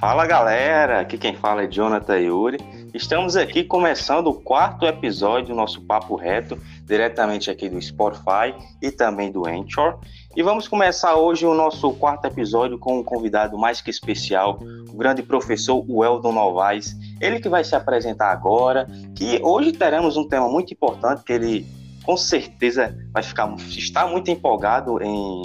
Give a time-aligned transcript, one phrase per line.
[0.00, 2.58] Fala galera, aqui quem fala é Jonathan Yuri.
[2.94, 8.92] Estamos aqui começando o quarto episódio do nosso Papo Reto, diretamente aqui do Spotify e
[8.92, 9.98] também do Anchor.
[10.36, 14.96] E vamos começar hoje o nosso quarto episódio com um convidado mais que especial, o
[14.96, 16.96] grande professor Weldon Novaes.
[17.20, 21.66] Ele que vai se apresentar agora, que hoje teremos um tema muito importante que ele
[22.04, 25.42] com certeza vai ficar está muito empolgado em,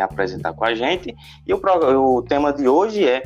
[0.00, 1.14] apresentar com a gente.
[1.46, 3.22] E o, o tema de hoje é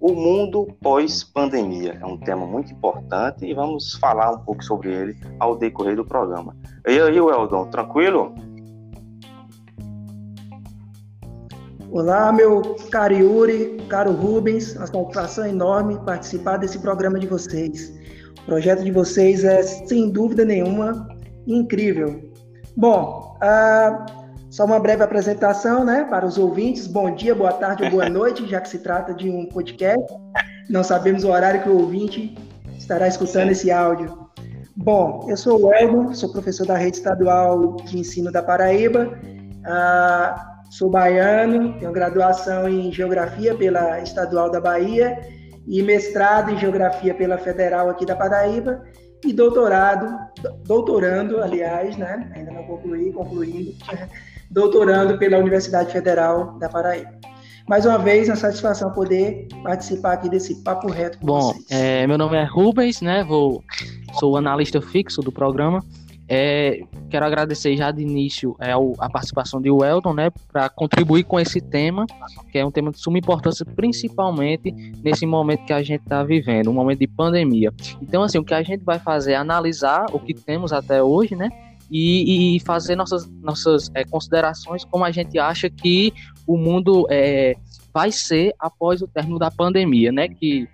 [0.00, 1.98] o mundo pós-pandemia.
[2.00, 6.04] É um tema muito importante e vamos falar um pouco sobre ele ao decorrer do
[6.04, 6.54] programa.
[6.86, 8.34] E aí, Weldon, tranquilo?
[11.90, 17.94] Olá, meu caro Yuri, caro Rubens, uma satisfação enorme participar desse programa de vocês.
[18.42, 21.08] O projeto de vocês é, sem dúvida nenhuma,
[21.46, 22.20] incrível.
[22.76, 24.23] Bom, uh,
[24.54, 26.86] só uma breve apresentação né, para os ouvintes.
[26.86, 30.00] Bom dia, boa tarde ou boa noite, já que se trata de um podcast.
[30.70, 32.32] Não sabemos o horário que o ouvinte
[32.78, 34.16] estará escutando esse áudio.
[34.76, 39.18] Bom, eu sou o Elmo, sou professor da Rede Estadual de Ensino da Paraíba.
[39.66, 45.20] Uh, Sou baiano, tenho graduação em Geografia pela Estadual da Bahia
[45.68, 48.82] e mestrado em Geografia pela Federal aqui da Paraíba
[49.24, 50.16] e doutorado,
[50.64, 52.30] doutorando, aliás, né?
[52.34, 53.72] Ainda não concluí, concluindo,
[54.54, 57.10] doutorando pela Universidade Federal da Paraíba.
[57.68, 61.66] Mais uma vez, uma satisfação poder participar aqui desse papo reto com Bom, vocês.
[61.70, 63.24] É, meu nome é Rubens, né?
[63.24, 63.64] Vou,
[64.20, 65.82] sou analista fixo do programa
[66.26, 71.38] é, quero agradecer já de início é, a participação de Weldon, né, para contribuir com
[71.38, 72.06] esse tema,
[72.50, 76.70] que é um tema de suma importância, principalmente nesse momento que a gente está vivendo,
[76.70, 77.72] um momento de pandemia.
[78.00, 81.36] Então, assim, o que a gente vai fazer é analisar o que temos até hoje,
[81.36, 81.50] né,
[81.94, 86.12] e, e fazer nossas, nossas é, considerações como a gente acha que
[86.44, 87.54] o mundo é,
[87.92, 90.68] vai ser após o término da pandemia, né, que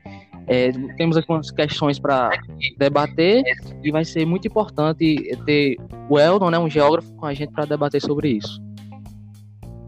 [0.47, 2.31] é, temos algumas questões para
[2.79, 3.45] debater
[3.85, 5.77] e vai ser muito importante ter
[6.09, 8.59] o Eldon, né, um geógrafo, com a gente para debater sobre isso.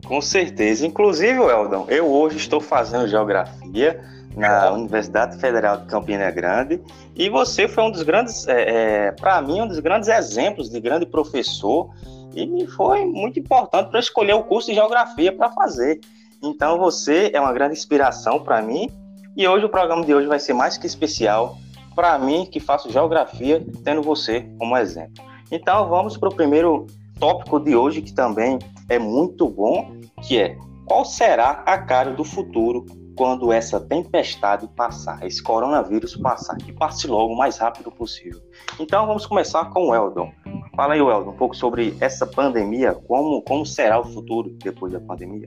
[0.05, 0.87] Com certeza.
[0.87, 4.05] Inclusive, Eldon, eu hoje estou fazendo geografia
[4.37, 6.81] na Universidade Federal de Campina Grande
[7.15, 10.81] e você foi um dos grandes, é, é, para mim, um dos grandes exemplos de
[10.81, 11.91] grande professor
[12.35, 16.01] e foi muito importante para escolher o curso de geografia para fazer.
[16.43, 18.89] Então, você é uma grande inspiração para mim
[19.37, 21.57] e hoje o programa de hoje vai ser mais que especial
[21.95, 25.25] para mim que faço geografia, tendo você como exemplo.
[25.51, 26.87] Então vamos para o primeiro
[27.19, 30.57] tópico de hoje que também é muito bom, que é
[30.87, 37.07] qual será a cara do futuro quando essa tempestade passar, esse coronavírus passar, que passe
[37.07, 38.41] logo o mais rápido possível.
[38.79, 40.31] Então vamos começar com o Eldon.
[40.75, 45.01] Fala aí, Eldon, um pouco sobre essa pandemia, como, como será o futuro depois da
[45.01, 45.47] pandemia.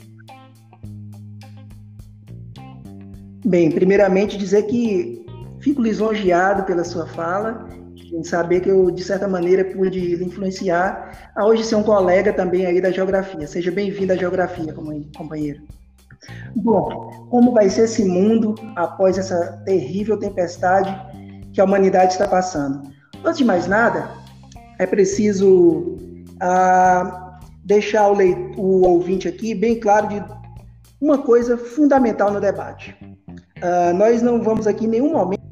[3.45, 5.23] Bem, primeiramente dizer que
[5.59, 7.67] fico lisonjeado pela sua fala,
[8.11, 12.65] em saber que eu, de certa maneira, pude influenciar a hoje ser um colega também
[12.65, 13.45] aí da geografia.
[13.45, 15.61] Seja bem-vindo à geografia, companheiro.
[16.55, 20.95] Bom, como vai ser esse mundo após essa terrível tempestade
[21.53, 22.89] que a humanidade está passando?
[23.23, 24.09] Antes de mais nada,
[24.79, 25.97] é preciso
[26.39, 28.17] ah, deixar o,
[28.57, 30.23] o ouvinte aqui bem claro de
[31.01, 32.95] uma coisa fundamental no debate.
[33.57, 35.43] Uh, nós não vamos aqui em nenhum momento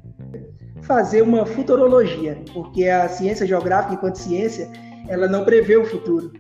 [0.82, 4.70] fazer uma futurologia, porque a ciência geográfica, enquanto ciência,
[5.08, 6.32] ela não prevê o futuro.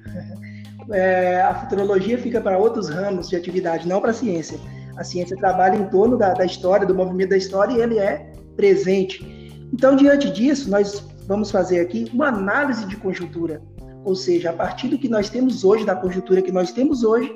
[0.92, 4.60] É, a futurologia fica para outros ramos de atividade, não para a ciência.
[4.98, 8.32] A ciência trabalha em torno da, da história, do movimento da história, e ele é
[8.56, 9.26] presente.
[9.74, 13.62] Então, diante disso, nós vamos fazer aqui uma análise de conjuntura,
[14.04, 17.34] ou seja, a partir do que nós temos hoje, da conjuntura que nós temos hoje,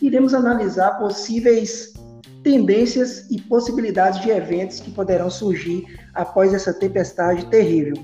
[0.00, 1.92] iremos analisar possíveis
[2.42, 5.84] tendências e possibilidades de eventos que poderão surgir
[6.14, 7.94] após essa tempestade terrível.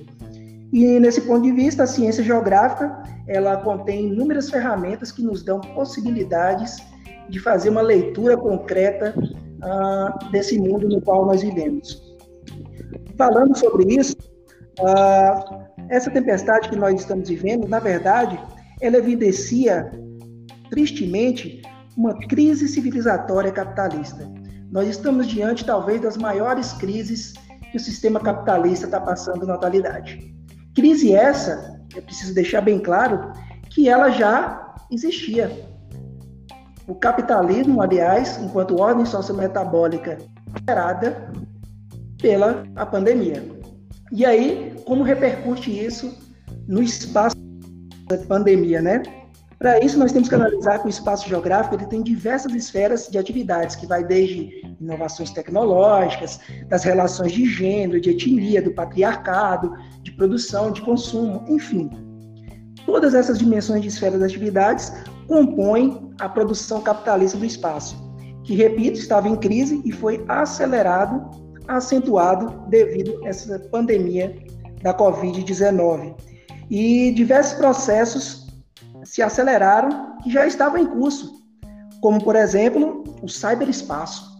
[0.73, 5.60] E nesse ponto de vista, a ciência geográfica ela contém inúmeras ferramentas que nos dão
[5.60, 6.77] possibilidades
[7.28, 12.16] de fazer uma leitura concreta uh, desse mundo no qual nós vivemos.
[13.16, 14.16] Falando sobre isso,
[14.80, 18.39] uh, essa tempestade que nós estamos vivendo, na verdade,
[18.80, 19.91] ela evidencia
[20.71, 21.62] tristemente
[21.97, 24.30] uma crise civilizatória capitalista.
[24.71, 27.33] Nós estamos diante, talvez, das maiores crises
[27.71, 30.34] que o sistema capitalista está passando na atualidade.
[30.74, 33.33] Crise essa, é preciso deixar bem claro,
[33.71, 35.51] que ela já existia.
[36.87, 40.19] O capitalismo, aliás, enquanto ordem sociometabólica
[40.69, 41.31] gerada
[42.21, 43.43] pela a pandemia.
[44.13, 46.16] E aí, como repercute isso
[46.69, 47.37] no espaço
[48.09, 49.03] da pandemia, né?
[49.58, 53.16] Para isso, nós temos que analisar que o espaço geográfico ele tem diversas esferas de
[53.16, 56.38] atividades, que vai desde inovações tecnológicas,
[56.68, 59.72] das relações de gênero, de etnia, do patriarcado,
[60.03, 61.88] de produção, de consumo, enfim.
[62.84, 64.92] Todas essas dimensões de esferas de atividades
[65.26, 67.97] compõem a produção capitalista do espaço,
[68.44, 71.30] que, repito, estava em crise e foi acelerado,
[71.66, 74.36] acentuado devido a essa pandemia
[74.82, 76.14] da Covid-19.
[76.68, 78.46] E diversos processos
[79.06, 81.42] se aceleraram que já estavam em curso,
[82.00, 84.36] como, por exemplo, o cyberespaço.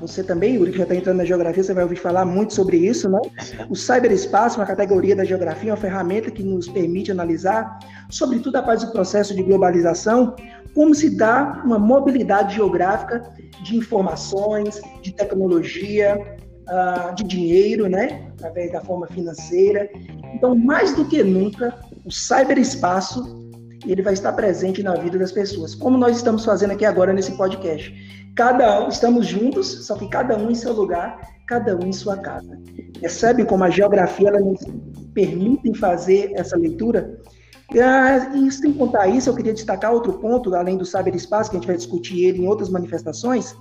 [0.00, 2.76] Você também, Yuri, que já está entrando na geografia, você vai ouvir falar muito sobre
[2.76, 3.20] isso, né?
[3.70, 7.78] O cyberespaço, uma categoria da geografia, uma ferramenta que nos permite analisar,
[8.10, 10.34] sobretudo após o processo de globalização,
[10.74, 13.22] como se dá uma mobilidade geográfica
[13.62, 16.18] de informações, de tecnologia,
[16.66, 18.28] ah, de dinheiro, né?
[18.32, 19.88] Através da forma financeira.
[20.34, 21.72] Então, mais do que nunca,
[22.04, 23.44] o cyberespaço
[23.86, 27.32] ele vai estar presente na vida das pessoas, como nós estamos fazendo aqui agora nesse
[27.32, 27.92] podcast.
[28.34, 32.16] Cada um, estamos juntos, só que cada um em seu lugar, cada um em sua
[32.16, 32.58] casa.
[32.98, 34.60] Percebe como a geografia ela nos
[35.12, 37.20] permite fazer essa leitura?
[37.80, 41.60] Ah, e sem contar isso, eu queria destacar outro ponto, além do cyberespaço, que a
[41.60, 43.56] gente vai discutir ele em outras manifestações,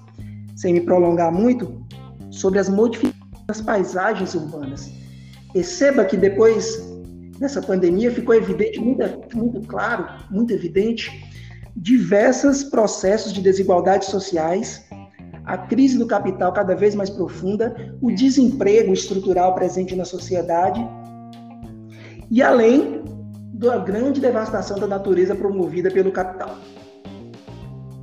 [0.56, 1.86] sem me prolongar muito,
[2.32, 4.90] sobre as modificações das paisagens urbanas.
[5.52, 6.93] Perceba que depois
[7.44, 9.04] nessa pandemia ficou evidente, muito,
[9.36, 11.12] muito claro, muito evidente,
[11.76, 14.86] diversos processos de desigualdades sociais,
[15.46, 20.82] a crise do capital cada vez mais profunda, o desemprego estrutural presente na sociedade,
[22.32, 23.04] e além
[23.54, 26.58] da grande devastação da natureza promovida pelo capital.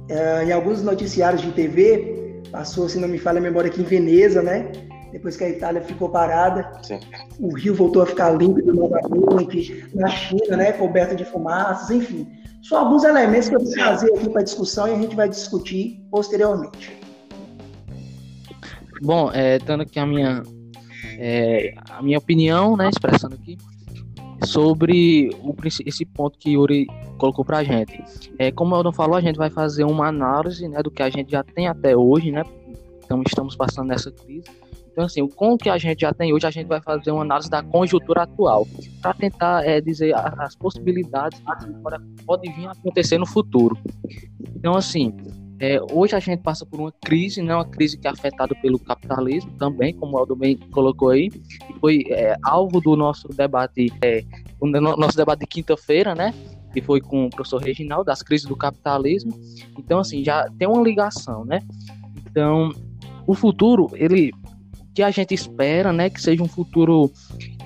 [0.09, 3.85] É, em alguns noticiários de TV, passou, se não me falha a memória, aqui em
[3.85, 4.71] Veneza, né?
[5.13, 6.71] Depois que a Itália ficou parada.
[6.83, 7.01] Sim.
[7.39, 12.27] O rio voltou a ficar límpido novamente, na China, né, coberto de fumaças, enfim.
[12.63, 16.05] Só alguns elementos que eu vou trazer aqui para discussão e a gente vai discutir
[16.11, 16.99] posteriormente.
[19.03, 20.43] Bom, é, dando aqui a minha,
[21.19, 23.57] é, a minha opinião, né, expressando aqui,
[24.45, 25.55] sobre o,
[25.87, 26.87] esse ponto que Yuri
[27.17, 28.03] colocou para a gente.
[28.39, 31.11] É, como o Eldon falou, a gente vai fazer uma análise né, do que a
[31.11, 32.43] gente já tem até hoje, né?
[33.05, 34.49] Então estamos passando nessa crise
[34.93, 37.23] então, assim, com o que a gente já tem hoje, a gente vai fazer uma
[37.23, 38.67] análise da conjuntura atual,
[39.01, 43.77] para tentar é, dizer as possibilidades que pode vir a acontecer no futuro.
[44.57, 45.17] Então, assim,
[45.61, 48.79] é, hoje a gente passa por uma crise, né, uma crise que é afetada pelo
[48.79, 51.31] capitalismo também, como o Aldo bem colocou aí,
[51.69, 54.25] e foi é, alvo do nosso debate, é,
[54.63, 56.35] nosso debate de quinta-feira, né,
[56.73, 59.33] que foi com o professor Reginaldo, das crises do capitalismo.
[59.79, 61.61] Então, assim, já tem uma ligação, né?
[62.31, 62.73] Então,
[63.27, 64.33] o futuro, ele
[65.01, 67.11] que a gente espera, né, que seja um futuro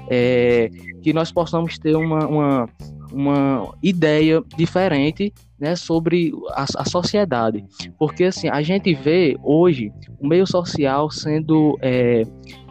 [0.09, 0.71] é,
[1.03, 2.69] que nós possamos ter uma, uma,
[3.13, 7.65] uma ideia diferente né, sobre a, a, sociedade.
[7.99, 9.91] Porque assim, a gente vê hoje
[10.21, 12.23] o meio social sendo é,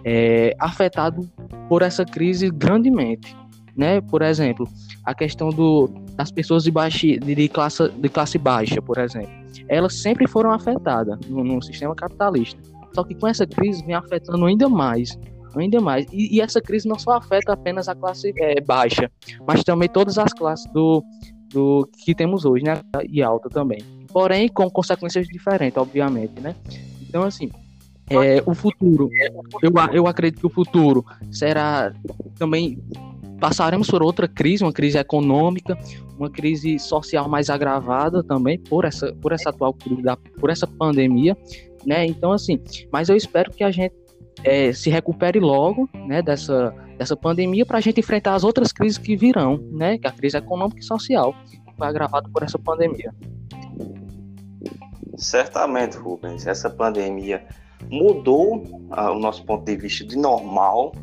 [0.06, 1.30] é, afetado
[1.68, 3.36] por essa crise grandemente.
[3.76, 4.00] Né?
[4.00, 4.66] Por exemplo,
[5.04, 9.44] a questão do, das pessoas de, baixa, de, classe, de classe baixa, por exemplo.
[9.68, 14.46] Elas sempre foram afetadas no, no sistema capitalista só que com essa crise vem afetando
[14.46, 15.18] ainda mais,
[15.56, 16.06] ainda mais.
[16.12, 19.12] E, e essa crise não só afeta apenas a classe é, baixa,
[19.48, 21.04] mas também todas as classes do,
[21.50, 22.82] do que temos hoje, né?
[23.10, 23.82] E alta também.
[24.12, 26.56] Porém, com consequências diferentes, obviamente, né?
[27.02, 27.50] Então, assim,
[28.10, 29.10] é, o futuro,
[29.62, 31.94] eu, eu acredito que o futuro será
[32.38, 32.78] também
[33.40, 35.78] passaremos por outra crise, uma crise econômica,
[36.18, 40.02] uma crise social mais agravada também por essa, por essa atual crise,
[40.40, 41.36] por essa pandemia,
[41.86, 42.06] né?
[42.06, 42.60] Então, assim,
[42.92, 43.94] mas eu espero que a gente
[44.44, 48.98] é, se recupere logo, né, dessa, dessa pandemia para a gente enfrentar as outras crises
[48.98, 49.98] que virão, né?
[49.98, 53.14] Que é a crise econômica e social, que foi agravada por essa pandemia.
[55.18, 57.46] Certamente, Rubens, essa pandemia
[57.90, 60.94] mudou ah, o nosso ponto de vista de normal,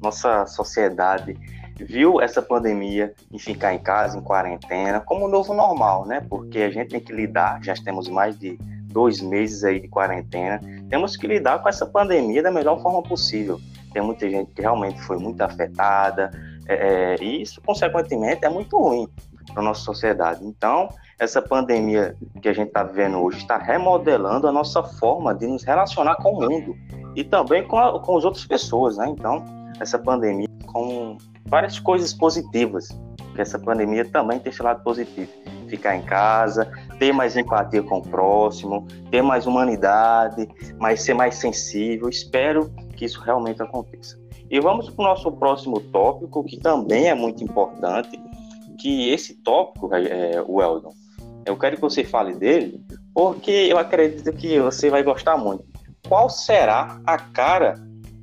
[0.00, 1.36] nossa sociedade
[1.78, 6.24] viu essa pandemia e ficar em casa, em quarentena, como um novo normal, né?
[6.28, 10.60] Porque a gente tem que lidar, já temos mais de dois meses aí de quarentena,
[10.88, 13.60] temos que lidar com essa pandemia da melhor forma possível.
[13.92, 16.30] Tem muita gente que realmente foi muito afetada,
[16.68, 19.08] é, é e isso, consequentemente, é muito ruim
[19.52, 20.44] para a nossa sociedade.
[20.44, 20.88] Então,
[21.18, 25.64] essa pandemia que a gente está vivendo hoje está remodelando a nossa forma de nos
[25.64, 26.76] relacionar com o mundo
[27.14, 29.08] e também com, a, com as outras pessoas, né?
[29.08, 29.44] Então,
[29.80, 31.16] essa pandemia com
[31.46, 32.88] várias coisas positivas,
[33.34, 35.30] que essa pandemia também tem esse lado positivo.
[35.68, 41.36] Ficar em casa, ter mais empatia com o próximo, ter mais humanidade, mas ser mais
[41.36, 42.08] sensível.
[42.08, 44.18] Espero que isso realmente aconteça.
[44.50, 48.20] E vamos para o nosso próximo tópico, que também é muito importante,
[48.78, 50.92] que esse tópico, é, Weldon,
[51.44, 55.64] eu quero que você fale dele, porque eu acredito que você vai gostar muito.
[56.08, 57.74] Qual será a cara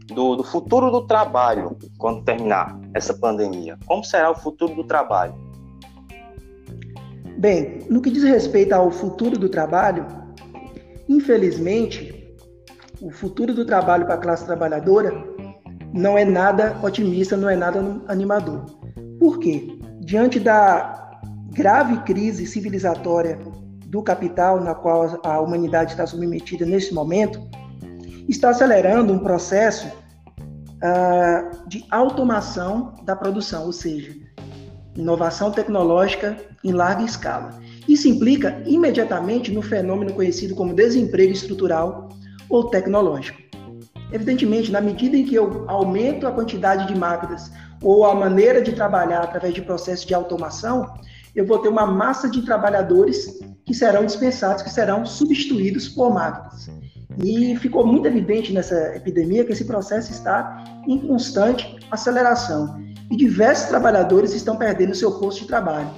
[0.07, 3.77] do, do futuro do trabalho quando terminar essa pandemia?
[3.85, 5.33] Como será o futuro do trabalho?
[7.43, 10.05] Bem, no que diz respeito ao futuro do trabalho,
[11.09, 12.33] infelizmente,
[13.01, 15.11] o futuro do trabalho para a classe trabalhadora
[15.93, 18.63] não é nada otimista, não é nada animador.
[19.19, 19.77] Por quê?
[19.99, 21.19] Diante da
[21.51, 23.37] grave crise civilizatória
[23.87, 27.45] do capital na qual a humanidade está submetida neste momento,
[28.29, 34.22] está acelerando um processo uh, de automação da produção, ou seja,
[34.95, 37.59] inovação tecnológica em larga escala.
[37.87, 42.09] Isso implica imediatamente no fenômeno conhecido como desemprego estrutural
[42.49, 43.41] ou tecnológico.
[44.11, 48.71] Evidentemente, na medida em que eu aumento a quantidade de máquinas ou a maneira de
[48.71, 50.93] trabalhar através de processos de automação,
[51.35, 56.69] eu vou ter uma massa de trabalhadores que serão dispensados, que serão substituídos por máquinas.
[57.21, 63.67] E ficou muito evidente nessa epidemia que esse processo está em constante aceleração e diversos
[63.67, 65.89] trabalhadores estão perdendo seu posto de trabalho.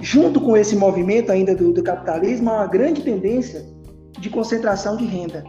[0.00, 3.64] Junto com esse movimento ainda do, do capitalismo, há uma grande tendência
[4.18, 5.44] de concentração de renda,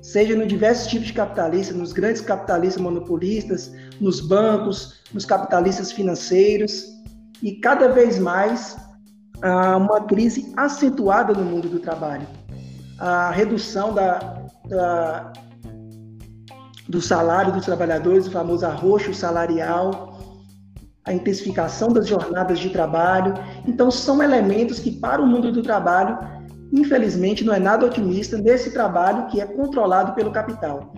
[0.00, 6.84] seja nos diversos tipos de capitalistas, nos grandes capitalistas monopolistas, nos bancos, nos capitalistas financeiros,
[7.42, 8.76] e cada vez mais
[9.42, 12.26] há uma crise acentuada no mundo do trabalho.
[12.98, 15.32] A redução da, da
[16.88, 20.18] do salário dos trabalhadores, o famoso arroxo salarial,
[21.04, 23.34] a intensificação das jornadas de trabalho.
[23.66, 26.18] Então, são elementos que, para o mundo do trabalho,
[26.72, 30.92] infelizmente, não é nada otimista nesse trabalho que é controlado pelo capital.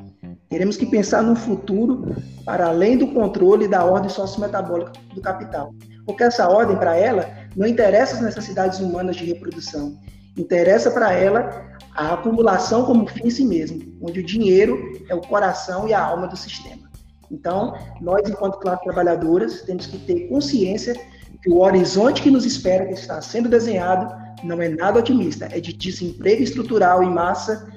[0.49, 2.15] Teremos que pensar num futuro
[2.45, 5.73] para além do controle da ordem sociometabólica do capital.
[6.05, 9.97] Porque essa ordem, para ela, não interessa as necessidades humanas de reprodução.
[10.37, 15.21] Interessa para ela a acumulação como fim em si mesmo, onde o dinheiro é o
[15.21, 16.89] coração e a alma do sistema.
[17.31, 20.95] Então, nós, enquanto classe trabalhadoras, temos que ter consciência
[21.43, 25.61] que o horizonte que nos espera, que está sendo desenhado, não é nada otimista, é
[25.61, 27.69] de desemprego estrutural em massa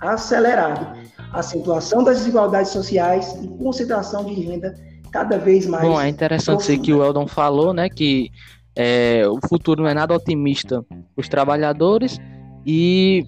[0.00, 0.98] acelerado,
[1.32, 4.74] acentuação das desigualdades sociais e concentração de renda
[5.12, 5.86] cada vez mais.
[5.86, 8.30] Bom, é interessante ser que o Eldon falou, né, que
[8.76, 12.18] é, o futuro não é nada otimista para os trabalhadores
[12.64, 13.24] e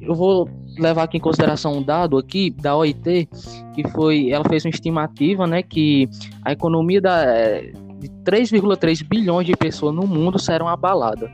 [0.00, 0.48] eu vou
[0.78, 3.28] levar aqui em consideração um dado aqui da OIT,
[3.74, 6.08] que foi, ela fez uma estimativa, né, que
[6.44, 11.30] a economia da, é, de 3,3 bilhões de pessoas no mundo serão abaladas.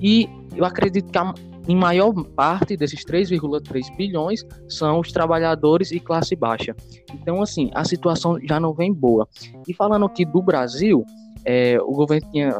[0.00, 1.34] E eu acredito que a,
[1.66, 6.74] em maior parte desses 3,3 bilhões são os trabalhadores e classe baixa.
[7.12, 9.26] Então, assim, a situação já não vem boa.
[9.66, 11.04] E falando aqui do Brasil,
[11.44, 12.54] é, o governo tinha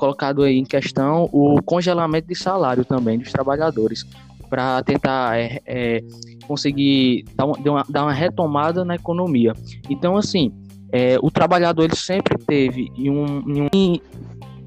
[0.00, 4.06] colocado aí em questão o congelamento de salário também dos trabalhadores
[4.48, 6.02] para tentar é, é,
[6.48, 9.52] conseguir dar uma, dar uma, retomada na economia.
[9.88, 10.50] Então, assim,
[10.90, 13.98] é, o trabalhador ele sempre teve um, um,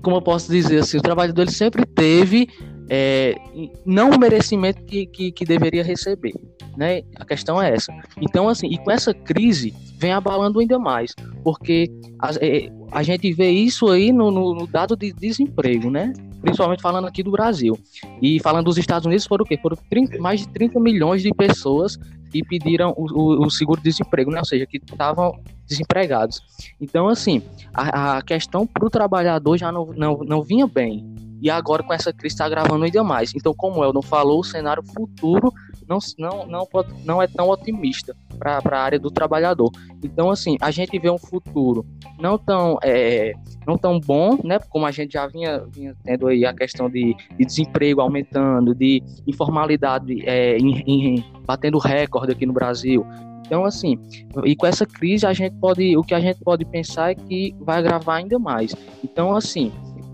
[0.02, 2.48] como eu posso dizer assim, o trabalhador ele sempre teve
[2.90, 3.36] é,
[3.86, 6.34] não o merecimento que, que, que, deveria receber,
[6.78, 7.02] né?
[7.16, 7.94] A questão é essa.
[8.20, 11.90] Então, assim, e com essa crise vem abalando ainda mais, porque
[12.20, 16.14] a, é, a gente vê isso aí no, no, no, dado de desemprego, né?
[16.42, 17.78] Principalmente falando aqui do Brasil.
[18.22, 19.58] E falando dos Estados Unidos, foram o quê?
[19.58, 21.98] Foram 30, mais de 30 milhões de pessoas
[22.30, 24.40] que pediram o, o, o seguro-desemprego, né?
[24.40, 26.42] Ou seja, que estavam desempregados.
[26.82, 27.42] Então, assim,
[27.74, 31.06] a, a questão para o trabalhador já não, não, não vinha bem
[31.44, 33.36] e agora com essa crise está gravando ainda mais.
[33.36, 35.52] Então, como o Eldon falou, o cenário futuro
[35.86, 36.68] não, não, não,
[37.04, 39.70] não é tão otimista para a área do trabalhador.
[40.02, 41.86] Então, assim, a gente vê um futuro
[42.18, 43.34] não tão, é,
[43.68, 44.58] não tão bom, né?
[44.70, 49.04] Como a gente já vinha, vinha tendo aí a questão de, de desemprego aumentando, de
[49.28, 53.06] informalidade é, em, em, batendo recorde aqui no Brasil.
[53.46, 54.00] Então, assim,
[54.46, 57.54] e com essa crise, a gente pode, o que a gente pode pensar é que
[57.60, 58.74] vai agravar ainda mais.
[59.04, 59.74] Então, assim,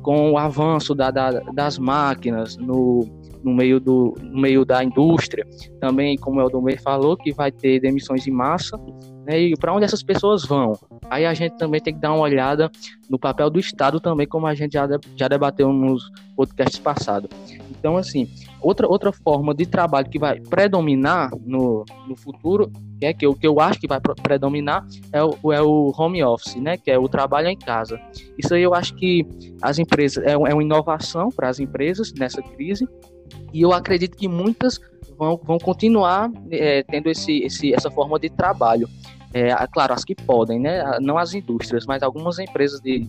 [0.10, 3.08] com o avanço da, da, das máquinas no,
[3.44, 5.46] no, meio do, no meio da indústria,
[5.80, 8.75] também, como o Eldomir falou, que vai ter demissões em massa,
[9.24, 10.74] né, e para onde essas pessoas vão?
[11.12, 12.72] Aí a gente também tem que dar uma olhada
[13.08, 17.30] no papel do Estado também, como a gente já, já debateu nos podcasts passados.
[17.70, 18.28] Então, assim,
[18.63, 23.48] outra, outra forma de trabalho que vai predominar no, no futuro, é que o que
[23.48, 26.77] eu acho que vai predominar, é o, é o home office, né?
[26.77, 28.00] Que é o trabalho em casa.
[28.38, 29.25] Isso aí eu acho que
[29.62, 32.88] as empresas, é, é uma inovação para as empresas nessa crise,
[33.53, 34.79] e eu acredito que muitas
[35.18, 38.88] vão, vão continuar é, tendo esse, esse, essa forma de trabalho.
[39.34, 40.82] É, claro, as que podem, né?
[41.01, 43.08] Não as indústrias, mas algumas empresas de,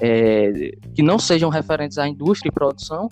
[0.00, 3.08] é, que não sejam referentes à indústria e produção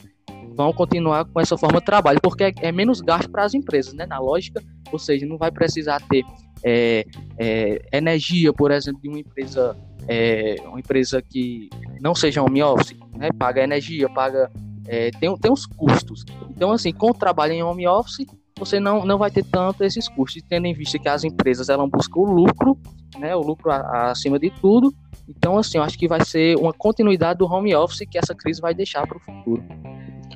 [0.54, 4.06] vão continuar com essa forma de trabalho, porque é, menos gasto para as empresas, né?
[4.06, 6.25] Na lógica, ou seja, não vai precisar ter
[6.64, 7.04] é,
[7.38, 9.76] é, energia, por exemplo, de uma empresa,
[10.08, 11.68] é, uma empresa que
[12.00, 13.28] não seja home office, né?
[13.38, 14.50] Paga energia, paga
[14.87, 16.25] é, tem, tem os custos.
[16.50, 18.26] Então, assim, com o trabalho em home office,
[18.58, 21.88] você não, não vai ter tanto esses custos, tendo em vista que as empresas elas
[21.90, 22.78] buscam o lucro,
[23.18, 23.34] né?
[23.34, 24.92] O lucro acima de tudo.
[25.28, 28.61] Então, assim, eu acho que vai ser uma continuidade do home office que essa crise
[28.61, 29.62] vai deixar para o futuro.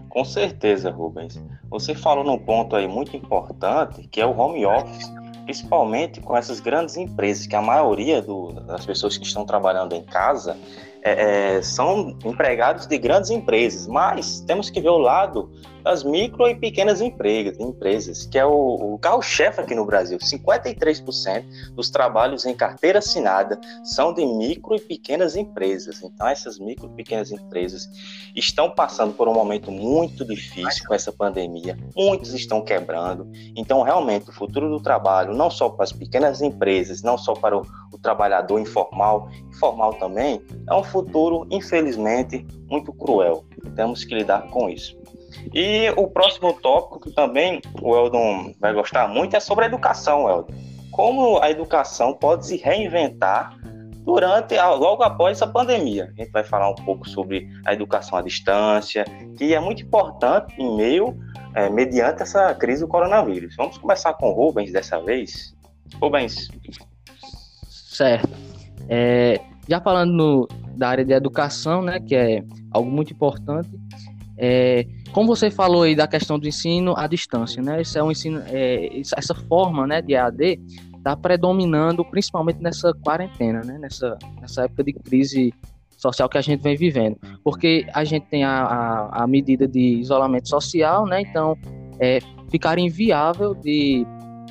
[0.08, 1.40] Com certeza, Rubens.
[1.70, 5.10] Você falou num ponto aí muito importante, que é o home office,
[5.44, 10.02] principalmente com essas grandes empresas, que a maioria do, das pessoas que estão trabalhando em
[10.02, 10.56] casa
[11.08, 15.50] é, é, são empregados de grandes empresas, mas temos que ver o lado
[15.88, 20.18] das micro e pequenas empresas, empresas que é o, o carro-chefe aqui no Brasil.
[20.18, 26.02] 53% dos trabalhos em carteira assinada são de micro e pequenas empresas.
[26.02, 27.88] Então, essas micro e pequenas empresas
[28.34, 31.78] estão passando por um momento muito difícil com essa pandemia.
[31.96, 33.26] Muitos estão quebrando.
[33.56, 37.56] Então, realmente, o futuro do trabalho, não só para as pequenas empresas, não só para
[37.56, 40.97] o, o trabalhador informal, informal também, é um futuro,
[41.50, 43.44] infelizmente, muito cruel.
[43.74, 44.96] Temos que lidar com isso.
[45.54, 50.28] E o próximo tópico que também o Eldon vai gostar muito é sobre a educação,
[50.28, 50.54] Eldon.
[50.90, 53.56] Como a educação pode se reinventar
[54.08, 56.12] durante, logo após essa pandemia.
[56.16, 59.04] A gente vai falar um pouco sobre a educação à distância,
[59.36, 61.14] que é muito importante em meio,
[61.54, 63.54] é, mediante essa crise do coronavírus.
[63.56, 65.54] Vamos começar com o Rubens dessa vez.
[66.00, 66.48] Rubens.
[67.68, 68.30] Certo.
[68.88, 73.68] É, já falando no, da área de educação, né, que é algo muito importante,
[74.36, 77.80] é, como você falou aí da questão do ensino à distância, né?
[77.80, 80.60] Esse é um ensino, é, essa forma, né, de AD
[80.96, 83.78] está predominando principalmente nessa quarentena, né?
[83.78, 85.52] Nessa, nessa época de crise
[85.96, 89.98] social que a gente vem vivendo, porque a gente tem a, a, a medida de
[89.98, 91.20] isolamento social, né?
[91.22, 91.56] Então,
[91.98, 94.06] é, ficar inviável de,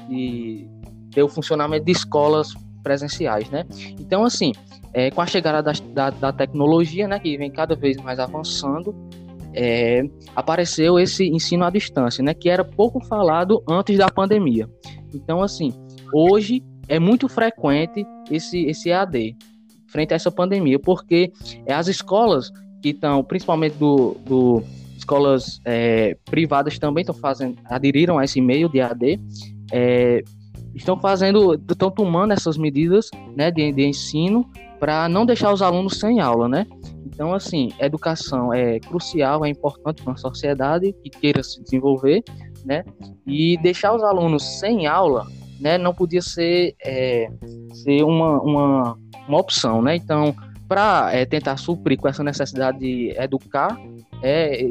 [0.10, 0.68] de
[1.12, 2.54] ter o funcionamento de escolas
[2.88, 3.66] presenciais, né?
[4.00, 4.54] Então, assim,
[4.94, 8.96] é, com a chegada da, da, da, tecnologia, né, que vem cada vez mais avançando,
[9.54, 14.70] é, apareceu esse ensino à distância, né, que era pouco falado antes da pandemia.
[15.14, 15.74] Então, assim,
[16.14, 19.36] hoje é muito frequente esse, esse EAD
[19.88, 21.34] frente a essa pandemia, porque
[21.66, 24.64] é as escolas que estão, principalmente do, do
[24.98, 29.20] escolas é, privadas também estão fazendo, aderiram a esse meio de EAD,
[29.72, 30.24] é,
[30.78, 36.00] estão fazendo, estão tomando essas medidas né, de, de ensino para não deixar os alunos
[36.00, 36.66] sem aula, né?
[37.06, 42.24] Então, assim, educação é crucial, é importante para uma sociedade que queira se desenvolver,
[42.64, 42.84] né?
[43.26, 45.26] E deixar os alunos sem aula,
[45.60, 47.28] né, não podia ser, é,
[47.74, 49.96] ser uma, uma, uma opção, né?
[49.96, 50.36] Então,
[50.68, 53.76] para é, tentar suprir com essa necessidade de educar,
[54.22, 54.70] é,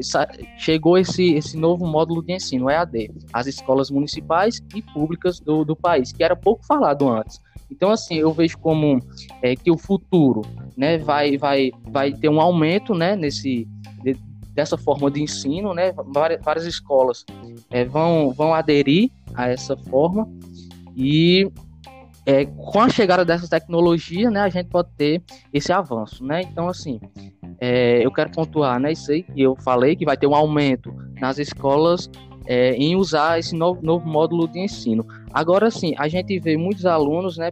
[0.57, 5.75] chegou esse, esse novo módulo de ensino, EAD, as escolas municipais e públicas do, do
[5.75, 7.39] país, que era pouco falado antes.
[7.69, 8.99] Então, assim, eu vejo como
[9.41, 10.41] é, que o futuro
[10.75, 13.67] né, vai, vai, vai ter um aumento né, nesse,
[14.03, 14.15] de,
[14.53, 15.93] dessa forma de ensino, né?
[16.07, 17.25] Várias, várias escolas
[17.69, 20.27] é, vão, vão aderir a essa forma
[20.95, 21.51] e
[22.25, 25.21] é, com a chegada dessa tecnologia, né, a gente pode ter
[25.53, 26.41] esse avanço, né?
[26.41, 26.99] Então, assim,
[27.59, 30.93] é, eu quero pontuar, né, isso aí que eu falei, que vai ter um aumento
[31.19, 32.09] nas escolas
[32.45, 35.05] é, em usar esse novo, novo módulo de ensino.
[35.33, 37.51] Agora sim, a gente vê muitos alunos, né,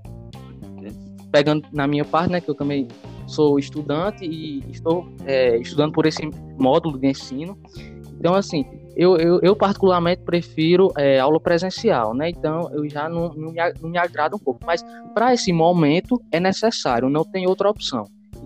[1.32, 2.88] pegando na minha parte, né, que eu também
[3.28, 6.22] sou estudante e estou é, estudando por esse
[6.58, 7.58] módulo de ensino.
[8.20, 8.66] Então, assim,
[8.96, 12.30] eu, eu, eu particularmente prefiro é, aula presencial, né?
[12.30, 14.62] Então, eu já não, não, me, não me agrada um pouco.
[14.66, 18.06] Mas, para esse momento, é necessário, não tem outra opção.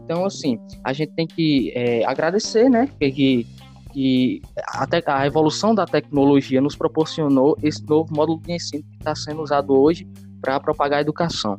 [0.09, 2.89] Então, assim, a gente tem que é, agradecer, né?
[2.99, 3.45] Que,
[3.93, 4.87] que a,
[5.19, 9.71] a evolução da tecnologia nos proporcionou esse novo módulo de ensino que está sendo usado
[9.79, 10.07] hoje
[10.41, 11.55] para propagar a educação.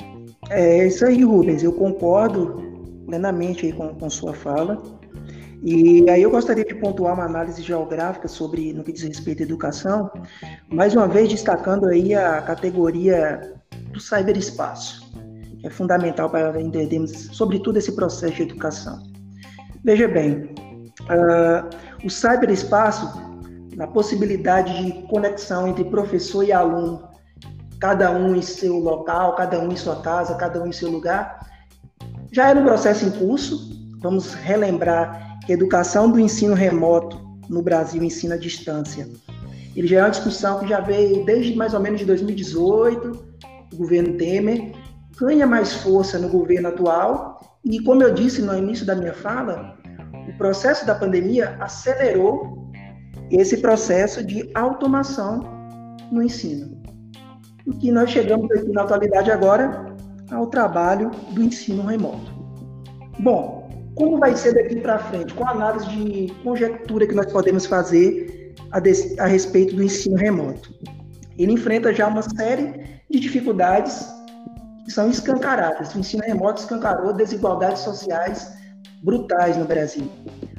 [0.49, 1.63] É isso aí, Rubens.
[1.63, 2.61] Eu concordo
[3.07, 4.83] plenamente com, com sua fala.
[5.63, 9.47] E aí eu gostaria de pontuar uma análise geográfica sobre no que diz respeito à
[9.47, 10.11] educação,
[10.69, 13.55] mais uma vez destacando aí a categoria
[13.93, 15.13] do cyberespaço,
[15.63, 18.99] é fundamental para entendermos sobretudo esse processo de educação.
[19.85, 20.55] Veja bem,
[21.03, 23.31] uh, o cyberespaço,
[23.77, 27.09] na possibilidade de conexão entre professor e aluno,
[27.79, 31.41] cada um em seu local, cada um em sua casa, cada um em seu lugar,
[32.31, 33.71] já era um processo em curso.
[34.01, 37.19] Vamos relembrar que a educação do ensino remoto
[37.49, 39.09] no Brasil, ensino à distância,
[39.75, 43.31] ele já é uma discussão que já veio desde mais ou menos de 2018,
[43.73, 44.73] o governo Temer,
[45.19, 49.79] ganha mais força no governo atual E como eu disse no início da minha fala,
[50.29, 52.71] o processo da pandemia acelerou
[53.31, 55.43] esse processo de automação
[56.11, 56.81] no ensino.
[57.67, 59.95] E que nós chegamos aqui na atualidade agora
[60.31, 62.33] ao trabalho do ensino remoto.
[63.19, 65.35] Bom, como vai ser daqui para frente?
[65.35, 68.79] Qual a análise de conjectura que nós podemos fazer a,
[69.23, 70.75] a respeito do ensino remoto?
[71.37, 74.07] Ele enfrenta já uma série de dificuldades
[74.91, 75.95] são escancaradas.
[75.95, 78.53] O ensino remoto escancarou desigualdades sociais
[79.03, 80.11] brutais no Brasil.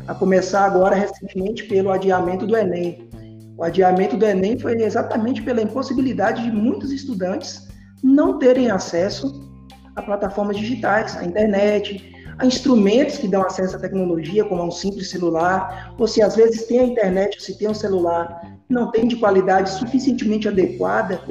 [0.07, 3.09] A começar agora, recentemente, pelo adiamento do Enem.
[3.57, 7.67] O adiamento do Enem foi exatamente pela impossibilidade de muitos estudantes
[8.03, 9.49] não terem acesso
[9.95, 15.09] a plataformas digitais, à internet, a instrumentos que dão acesso à tecnologia, como um simples
[15.09, 19.07] celular, ou se às vezes tem a internet, ou se tem um celular, não tem
[19.07, 21.21] de qualidade suficientemente adequada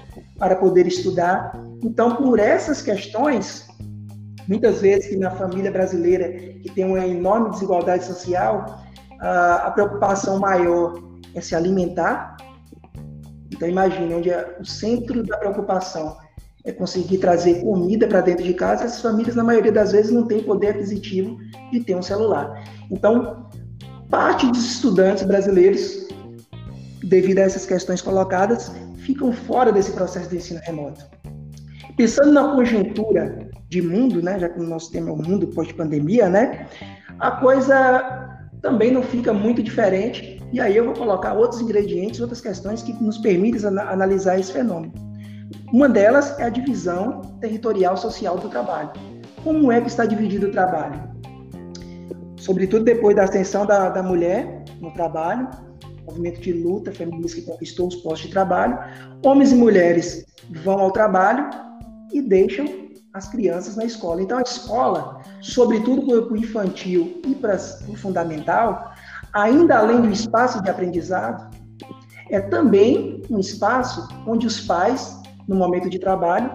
[0.40, 1.52] para poder estudar.
[1.84, 3.68] Então, por essas questões,
[4.48, 8.82] muitas vezes que na família brasileira, que tem uma enorme desigualdade social,
[9.20, 10.98] a preocupação maior
[11.34, 12.38] é se alimentar.
[13.52, 16.16] Então, imagine onde é o centro da preocupação
[16.64, 20.26] é conseguir trazer comida para dentro de casa, essas famílias, na maioria das vezes, não
[20.26, 21.38] têm poder aquisitivo
[21.72, 22.64] de ter um celular.
[22.90, 23.46] Então,
[24.10, 26.06] parte dos estudantes brasileiros,
[27.02, 28.70] devido a essas questões colocadas,
[29.10, 31.04] ficam fora desse processo de ensino remoto.
[31.96, 36.28] Pensando na conjuntura de mundo, né, já que o nosso tema é o mundo pós-pandemia,
[36.28, 36.66] né,
[37.18, 40.40] a coisa também não fica muito diferente.
[40.52, 44.92] E aí eu vou colocar outros ingredientes, outras questões que nos permitem analisar esse fenômeno.
[45.72, 48.90] Uma delas é a divisão territorial social do trabalho.
[49.42, 51.00] Como é que está dividido o trabalho?
[52.36, 55.48] Sobretudo depois da ascensão da, da mulher no trabalho,
[56.10, 58.78] movimento de luta feminista que conquistou os postos de trabalho,
[59.24, 60.26] homens e mulheres
[60.62, 61.48] vão ao trabalho
[62.12, 62.66] e deixam
[63.14, 64.22] as crianças na escola.
[64.22, 67.56] Então, a escola, sobretudo para o infantil e para
[67.88, 68.92] o fundamental,
[69.32, 71.50] ainda além do espaço de aprendizado,
[72.28, 76.48] é também um espaço onde os pais no momento de trabalho,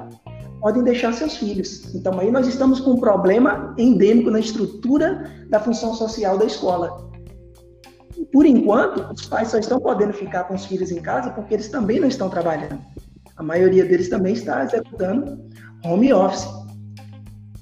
[0.61, 1.93] podem deixar seus filhos.
[1.93, 7.11] Então aí nós estamos com um problema endêmico na estrutura da função social da escola.
[8.31, 11.69] Por enquanto, os pais só estão podendo ficar com os filhos em casa porque eles
[11.69, 12.79] também não estão trabalhando.
[13.35, 15.39] A maioria deles também está executando
[15.83, 16.47] home office.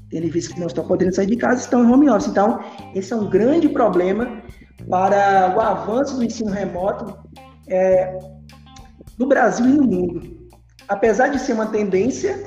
[0.09, 2.27] Tendo visto que não estão podendo sair de casa, estão em home office.
[2.27, 2.59] Então,
[2.93, 4.43] esse é um grande problema
[4.89, 7.17] para o avanço do ensino remoto
[7.67, 8.19] é,
[9.17, 10.43] no Brasil e no mundo
[10.87, 12.43] apesar de ser uma tendência,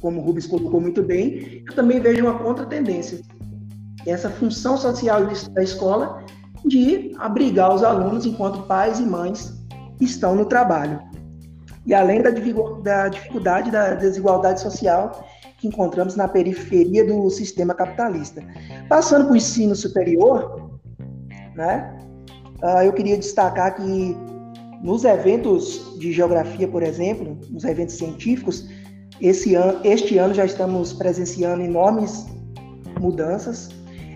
[0.00, 3.20] como o Rubens colocou muito bem, eu também vejo uma contra-tendência.
[4.06, 6.24] Essa função social da escola
[6.64, 9.52] de abrigar os alunos enquanto pais e mães
[10.00, 11.00] estão no trabalho.
[11.86, 15.24] E além da, da dificuldade da desigualdade social
[15.58, 18.42] que encontramos na periferia do sistema capitalista.
[18.88, 20.70] Passando para o ensino superior,
[21.56, 21.98] né,
[22.62, 24.16] ah, eu queria destacar que
[24.82, 28.68] nos eventos de geografia, por exemplo, nos eventos científicos,
[29.20, 32.26] esse ano, este ano já estamos presenciando enormes
[33.00, 33.70] mudanças.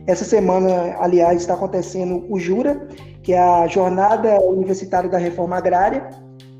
[0.06, 2.86] Essa semana, aliás, está acontecendo o Jura,
[3.22, 6.10] que é a Jornada Universitária da Reforma Agrária.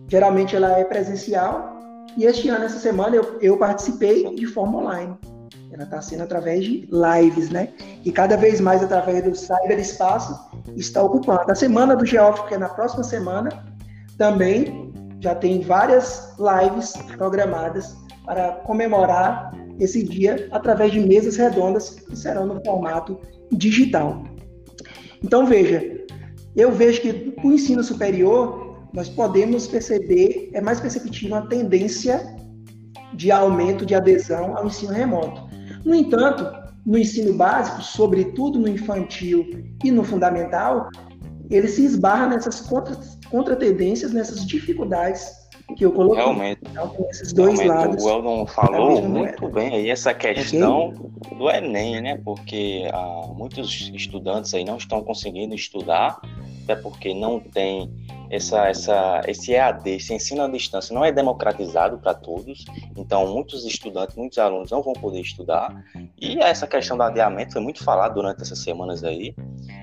[0.08, 1.72] Geralmente ela é presencial.
[2.16, 5.16] E este ano, essa semana, eu, eu participei de forma online.
[5.72, 7.70] Ela está sendo através de lives, né?
[8.04, 10.38] E cada vez mais através do cyberespaço
[10.76, 11.50] está ocupando.
[11.50, 13.64] A semana do Geógrafo, que é na próxima semana,
[14.18, 19.52] também já tem várias lives programadas para comemorar
[19.82, 23.18] esse dia através de mesas redondas que serão no formato
[23.50, 24.24] digital.
[25.22, 26.04] Então veja,
[26.54, 32.36] eu vejo que o ensino superior nós podemos perceber, é mais perceptível a tendência
[33.14, 35.48] de aumento de adesão ao ensino remoto.
[35.84, 36.46] No entanto,
[36.84, 39.48] no ensino básico, sobretudo no infantil
[39.82, 40.88] e no fundamental,
[41.50, 42.96] ele se esbarra nessas contra,
[43.30, 45.41] contratendências, nessas dificuldades
[45.74, 46.22] que eu coloquei.
[46.22, 46.60] Realmente.
[46.70, 48.04] Então, esses dois realmente, lados.
[48.04, 51.38] O Eldon falou muito bem aí essa questão okay.
[51.38, 52.20] do Enem, né?
[52.24, 56.20] Porque ah, muitos estudantes aí não estão conseguindo estudar,
[56.64, 57.90] até porque não tem
[58.32, 62.64] essa, essa, esse EAD, esse ensino à distância, não é democratizado para todos,
[62.96, 65.84] então muitos estudantes, muitos alunos não vão poder estudar,
[66.18, 69.34] e essa questão do adiamento foi muito falado durante essas semanas aí,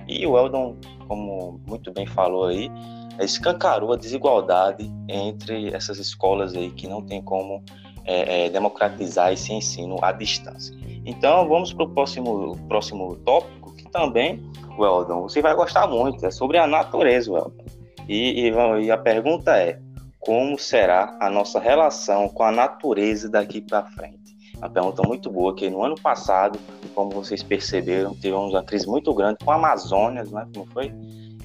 [0.08, 0.76] e o Eldon,
[1.08, 2.72] como muito bem falou aí,
[3.20, 7.64] escancarou a desigualdade entre essas escolas aí que não tem como
[8.06, 10.76] é, é, democratizar esse ensino à distância.
[11.06, 14.44] Então vamos para o próximo, próximo tópico, que também,
[14.78, 17.66] Weldon, você vai gostar muito, é sobre a natureza, Weldon.
[18.08, 19.80] E, e, e a pergunta é:
[20.20, 24.20] como será a nossa relação com a natureza daqui para frente?
[24.60, 26.60] uma pergunta muito boa, que no ano passado,
[26.94, 30.94] como vocês perceberam, tivemos uma crise muito grande com a Amazônia, né, como foi?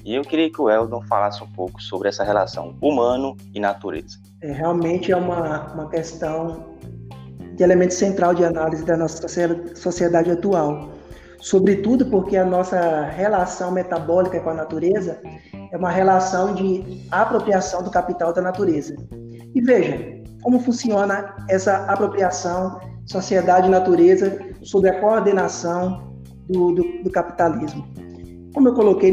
[0.05, 4.19] E eu queria que o Eldon falasse um pouco sobre essa relação humano e natureza.
[4.39, 6.75] É, realmente é uma, uma questão
[7.55, 9.27] de elemento central de análise da nossa
[9.73, 10.91] sociedade atual.
[11.39, 15.19] Sobretudo porque a nossa relação metabólica com a natureza
[15.71, 18.95] é uma relação de apropriação do capital da natureza.
[19.55, 26.13] E veja como funciona essa apropriação sociedade e natureza sob a coordenação
[26.47, 27.83] do, do, do capitalismo.
[28.55, 29.11] Como eu coloquei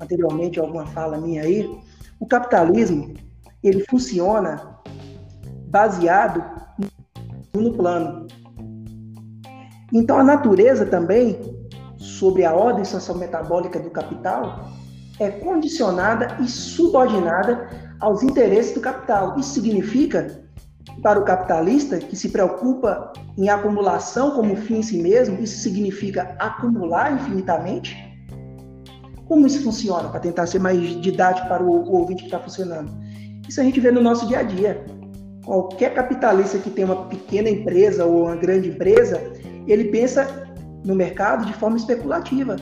[0.00, 1.70] anteriormente alguma fala minha aí,
[2.18, 3.12] o capitalismo
[3.62, 4.78] ele funciona
[5.66, 6.42] baseado
[7.54, 8.26] no plano.
[9.92, 11.38] Então a natureza também,
[11.98, 14.70] sobre a ordem sociometabólica do capital,
[15.20, 17.68] é condicionada e subordinada
[18.00, 19.38] aos interesses do capital.
[19.38, 20.42] Isso significa
[21.02, 26.34] para o capitalista, que se preocupa em acumulação como fim em si mesmo, isso significa
[26.38, 28.07] acumular infinitamente?
[29.28, 30.08] Como isso funciona?
[30.08, 32.90] Para tentar ser mais didático para o, o ouvinte que está funcionando.
[33.46, 34.84] Isso a gente vê no nosso dia a dia.
[35.44, 39.22] Qualquer capitalista que tem uma pequena empresa ou uma grande empresa,
[39.66, 40.48] ele pensa
[40.84, 42.56] no mercado de forma especulativa.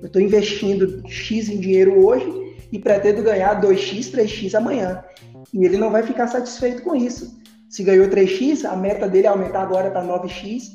[0.00, 2.26] Eu estou investindo X em dinheiro hoje
[2.72, 5.04] e pretendo ganhar 2x, 3x amanhã.
[5.52, 7.38] E ele não vai ficar satisfeito com isso.
[7.68, 10.72] Se ganhou 3x, a meta dele é aumentar agora para 9x.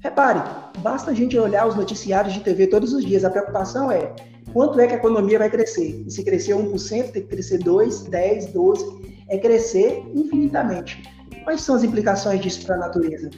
[0.00, 0.40] Repare,
[0.78, 3.24] basta a gente olhar os noticiários de TV todos os dias.
[3.24, 4.14] A preocupação é
[4.52, 6.04] quanto é que a economia vai crescer.
[6.06, 9.18] E se crescer 1%, tem que crescer 2, 10, 12.
[9.28, 11.02] É crescer infinitamente.
[11.44, 13.30] Quais são as implicações disso para a natureza?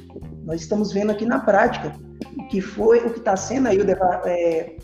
[0.44, 1.94] Nós estamos vendo aqui na prática
[2.38, 3.84] o que foi, o que está sendo aí o,
[4.26, 4.76] é,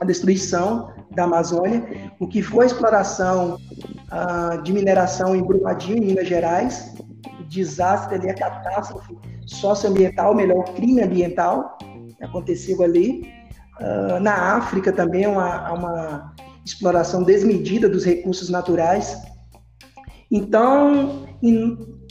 [0.00, 6.06] a destruição da Amazônia, o que foi a exploração uh, de mineração em Brumadinho, em
[6.06, 6.94] Minas Gerais,
[7.48, 9.16] desastre ali, a catástrofe
[9.46, 11.76] socioambiental, melhor, crime ambiental
[12.16, 13.30] que aconteceu ali.
[13.80, 19.16] Uh, na África também uma, uma exploração desmedida dos recursos naturais.
[20.30, 21.26] Então,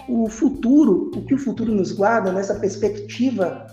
[0.08, 3.68] o futuro, o que o futuro nos guarda nessa perspectiva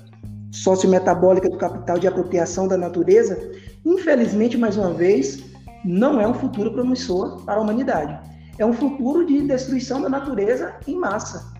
[0.51, 3.53] sociometabólica do capital de apropriação da natureza,
[3.85, 5.44] infelizmente, mais uma vez,
[5.85, 8.18] não é um futuro promissor para a humanidade.
[8.59, 11.53] É um futuro de destruição da natureza em massa.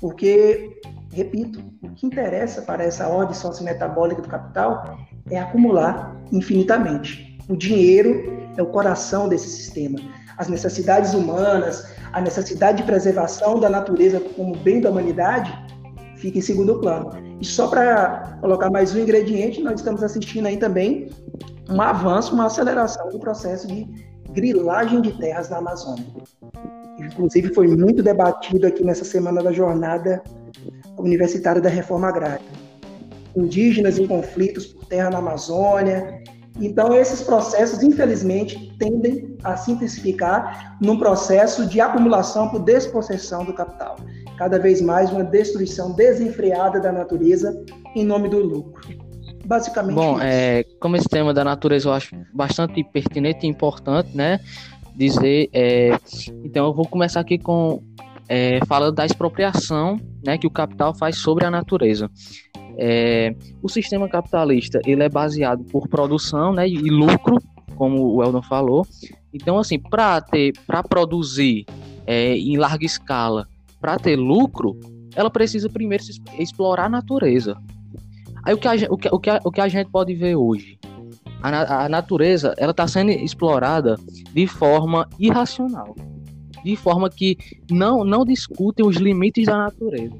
[0.00, 0.80] Porque,
[1.12, 4.98] repito, o que interessa para essa ordem sociometabólica do capital
[5.30, 7.38] é acumular infinitamente.
[7.48, 9.98] O dinheiro é o coração desse sistema.
[10.38, 15.52] As necessidades humanas, a necessidade de preservação da natureza como bem da humanidade
[16.16, 17.10] fica em segundo plano.
[17.40, 21.10] E só para colocar mais um ingrediente, nós estamos assistindo aí também
[21.68, 23.88] um avanço, uma aceleração do processo de
[24.32, 26.06] grilagem de terras na Amazônia
[27.06, 30.22] inclusive foi muito debatido aqui nessa semana da jornada
[30.98, 32.61] universitária da reforma agrária.
[33.36, 36.22] Indígenas em conflitos por terra na Amazônia.
[36.60, 43.54] Então, esses processos, infelizmente, tendem a se intensificar num processo de acumulação por despossessão do
[43.54, 43.96] capital.
[44.36, 47.64] Cada vez mais uma destruição desenfreada da natureza
[47.96, 48.82] em nome do lucro.
[49.46, 49.94] Basicamente.
[49.94, 54.38] Bom, é, como esse tema da natureza eu acho bastante pertinente e importante, né?
[54.94, 55.48] dizer.
[55.52, 55.90] É,
[56.44, 57.82] então, eu vou começar aqui com
[58.28, 62.10] é, falando da expropriação né, que o capital faz sobre a natureza.
[62.78, 67.36] É, o sistema capitalista ele é baseado por produção né, e lucro,
[67.76, 68.86] como o Eldon falou.
[69.32, 71.64] Então, assim, para ter, para produzir
[72.06, 73.48] é, em larga escala,
[73.80, 74.78] para ter lucro,
[75.14, 76.04] ela precisa primeiro
[76.38, 77.56] explorar a natureza.
[78.44, 80.36] Aí o que a, o que, o que a, o que a gente pode ver
[80.36, 80.78] hoje?
[81.42, 83.96] a, a natureza ela está sendo explorada
[84.32, 85.94] de forma irracional,
[86.64, 87.36] de forma que
[87.70, 90.16] não não discutem os limites da natureza.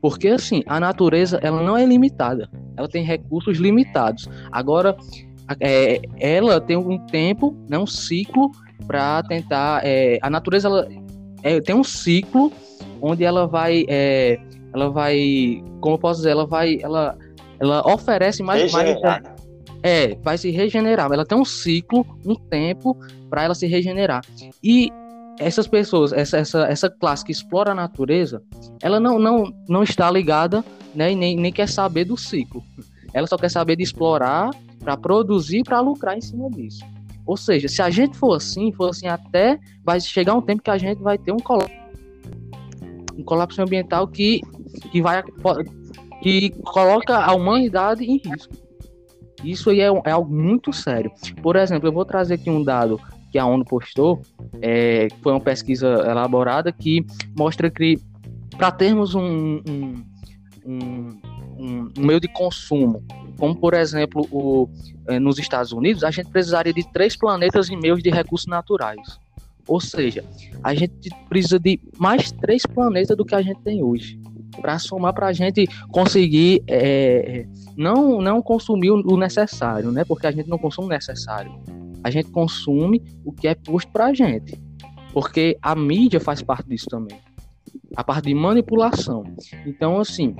[0.00, 4.28] Porque assim, a natureza ela não é limitada, ela tem recursos limitados.
[4.52, 4.96] Agora,
[5.60, 8.50] é, ela tem um tempo, né, um ciclo
[8.86, 9.80] para tentar.
[9.84, 10.88] É, a natureza ela,
[11.42, 12.52] é, tem um ciclo
[13.00, 14.38] onde ela vai, é,
[14.72, 17.16] ela vai, como eu posso dizer, ela vai, ela,
[17.60, 18.96] ela oferece mais, mais
[19.82, 21.12] é, vai se regenerar.
[21.12, 22.96] Ela tem um ciclo, um tempo
[23.28, 24.22] para ela se regenerar.
[24.62, 24.90] E
[25.38, 28.42] essas pessoas, essa, essa, essa classe que explora a natureza,
[28.82, 32.62] ela não, não, não está ligada né, e nem, nem quer saber do ciclo.
[33.12, 36.84] Ela só quer saber de explorar para produzir, para lucrar em cima disso.
[37.26, 40.70] Ou seja, se a gente for assim, for assim até, vai chegar um tempo que
[40.70, 41.74] a gente vai ter um colapso,
[43.16, 44.40] um colapso ambiental que,
[44.90, 45.22] que vai
[46.20, 48.54] que coloca a humanidade em risco.
[49.42, 51.10] Isso aí é, é, algo muito sério.
[51.42, 52.98] Por exemplo, eu vou trazer aqui um dado
[53.34, 54.22] que a ONU postou,
[54.62, 57.04] é, foi uma pesquisa elaborada que
[57.36, 57.98] mostra que
[58.56, 60.04] para termos um, um
[60.64, 61.18] um,
[61.58, 63.02] um, meio de consumo,
[63.36, 64.68] como por exemplo o,
[65.08, 69.18] eh, nos Estados Unidos, a gente precisaria de três planetas e meio de recursos naturais.
[69.66, 70.24] Ou seja,
[70.62, 74.16] a gente precisa de mais três planetas do que a gente tem hoje
[74.60, 80.04] para somar para a gente conseguir é, não não consumir o necessário, né?
[80.04, 81.52] Porque a gente não consome o necessário.
[82.04, 84.60] A gente consome o que é posto para a gente,
[85.12, 87.18] porque a mídia faz parte disso também,
[87.96, 89.24] a parte de manipulação.
[89.66, 90.36] Então, assim,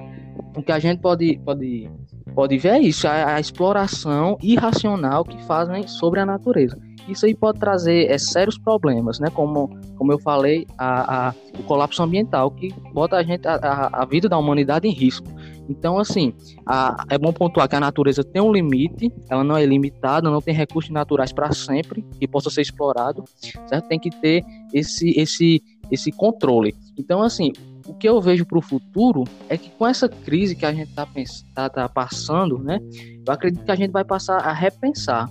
[0.56, 1.90] o que a gente pode pode
[2.34, 6.78] pode ver é isso, a, a exploração irracional que fazem sobre a natureza.
[7.08, 9.28] Isso aí pode trazer é, sérios problemas, né?
[9.30, 14.04] Como, como eu falei, a, a, o colapso ambiental, que bota a, gente, a, a
[14.04, 15.26] vida da humanidade em risco.
[15.68, 16.32] Então, assim,
[16.66, 20.40] a, é bom pontuar que a natureza tem um limite, ela não é limitada, não
[20.40, 23.24] tem recursos naturais para sempre que possa ser explorado,
[23.66, 23.88] certo?
[23.88, 26.74] Tem que ter esse, esse, esse controle.
[26.98, 27.52] Então, assim,
[27.86, 30.88] o que eu vejo para o futuro é que com essa crise que a gente
[30.88, 31.06] está
[31.54, 32.78] tá, tá passando, né?
[33.26, 35.28] Eu acredito que a gente vai passar a repensar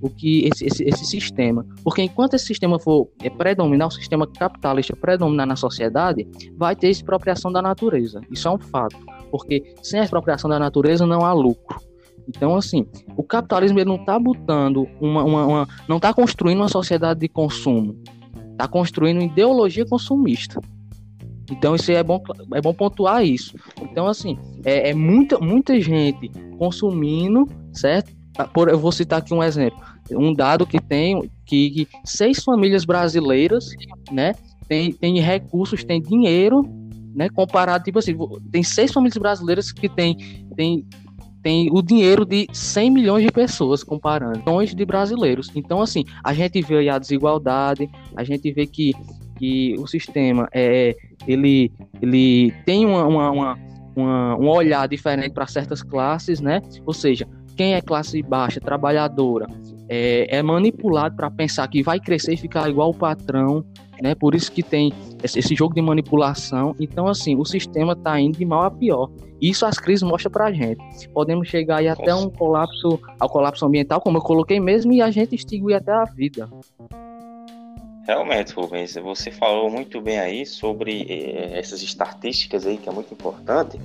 [0.00, 1.64] o que esse, esse, esse, sistema.
[1.82, 6.90] Porque enquanto esse sistema for é, predominar, o sistema capitalista predominar na sociedade, vai ter
[6.90, 8.20] expropriação da natureza.
[8.30, 8.96] Isso é um fato.
[9.30, 11.80] Porque sem a expropriação da natureza não há lucro.
[12.28, 16.68] Então, assim, o capitalismo ele não está botando uma, uma, uma não está construindo uma
[16.68, 17.96] sociedade de consumo,
[18.52, 20.60] está construindo ideologia consumista.
[21.50, 22.20] Então, isso é bom,
[22.54, 23.54] é bom pontuar isso.
[23.80, 26.28] Então, assim, é, é muita, muita gente
[26.58, 28.12] consumindo, certo?
[28.38, 29.78] Ah, por, eu vou citar aqui um exemplo.
[30.10, 33.70] Um dado que tem que, que seis famílias brasileiras,
[34.10, 34.34] né,
[34.68, 36.62] tem, tem recursos, tem dinheiro,
[37.14, 38.16] né, comparado, tipo assim,
[38.50, 40.16] tem seis famílias brasileiras que tem,
[40.54, 40.84] tem,
[41.42, 45.50] tem o dinheiro de 100 milhões de pessoas comparando, milhões de brasileiros.
[45.54, 48.92] Então, assim, a gente vê aí a desigualdade, a gente vê que,
[49.38, 50.94] que o sistema é,
[51.26, 51.72] ele,
[52.02, 53.58] ele tem uma, uma, uma,
[53.94, 56.60] uma um olhar diferente para certas classes, né?
[56.84, 59.46] Ou seja, quem é classe baixa, trabalhadora,
[59.88, 63.64] é, é manipulado para pensar que vai crescer e ficar igual o patrão,
[64.00, 64.14] né?
[64.14, 64.92] Por isso que tem
[65.22, 66.74] esse, jogo de manipulação.
[66.78, 69.10] Então, assim, o sistema está indo de mal a pior.
[69.40, 71.08] Isso as crises mostram para a gente.
[71.10, 75.10] Podemos chegar aí até um colapso, ao colapso ambiental, como eu coloquei mesmo, e a
[75.10, 76.48] gente extinguir até a vida.
[78.06, 83.12] Realmente, Rubens, você falou muito bem aí sobre eh, essas estatísticas aí, que é muito
[83.12, 83.80] importante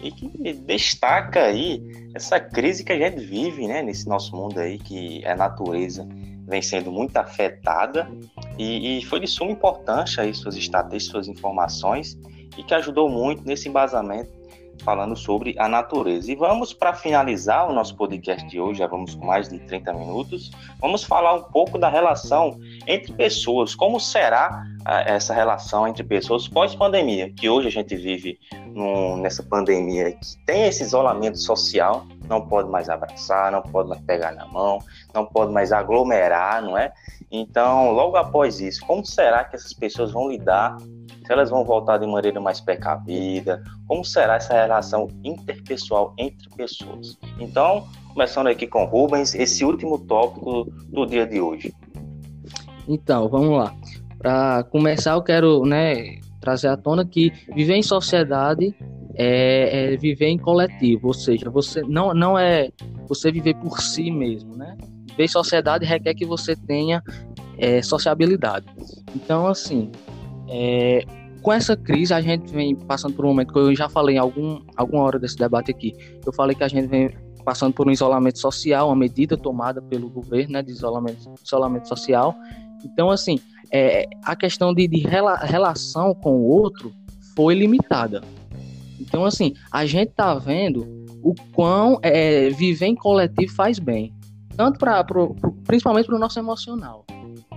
[0.00, 1.82] e que destaca aí
[2.14, 6.06] essa crise que a gente vive, né, nesse nosso mundo aí, que a natureza
[6.46, 8.08] vem sendo muito afetada.
[8.58, 12.18] E, e foi de suma importância aí suas estatísticas, suas informações
[12.56, 14.30] e que ajudou muito nesse embasamento
[14.82, 16.30] falando sobre a natureza.
[16.30, 19.92] E vamos para finalizar o nosso podcast de hoje, já vamos com mais de 30
[19.92, 24.64] minutos, vamos falar um pouco da relação entre pessoas, como será
[25.06, 30.66] essa relação entre pessoas pós-pandemia, que hoje a gente vive num, nessa pandemia que tem
[30.66, 34.78] esse isolamento social, não pode mais abraçar, não pode mais pegar na mão,
[35.12, 36.92] não pode mais aglomerar, não é?
[37.30, 41.98] Então, logo após isso, como será que essas pessoas vão lidar se elas vão voltar
[41.98, 47.18] de maneira mais precavida, como será essa relação interpessoal entre pessoas.
[47.40, 51.74] Então, começando aqui com Rubens, esse último tópico do dia de hoje.
[52.86, 53.74] Então, vamos lá.
[54.26, 58.74] Para começar, eu quero né, trazer à tona que viver em sociedade
[59.14, 62.70] é, é, viver em coletivo, ou seja, você não, não é
[63.06, 64.76] você viver por si mesmo, né?
[65.10, 67.04] Viver em sociedade requer que você tenha
[67.56, 68.66] é, sociabilidade.
[69.14, 69.92] Então, assim,
[70.48, 71.04] é,
[71.40, 74.18] com essa crise, a gente vem passando por um momento que eu já falei em
[74.18, 75.94] algum, alguma hora desse debate aqui.
[76.26, 80.10] Eu falei que a gente vem passando por um isolamento social, uma medida tomada pelo
[80.10, 82.34] governo né, de isolamento, isolamento social.
[82.84, 83.38] Então, assim,
[83.72, 86.92] é, a questão de, de rela, relação com o outro
[87.34, 88.22] foi limitada.
[89.00, 90.86] Então, assim, a gente tá vendo
[91.22, 94.12] o quão é, viver em coletivo faz bem.
[94.56, 95.04] Tanto para,
[95.64, 97.04] principalmente para o nosso emocional.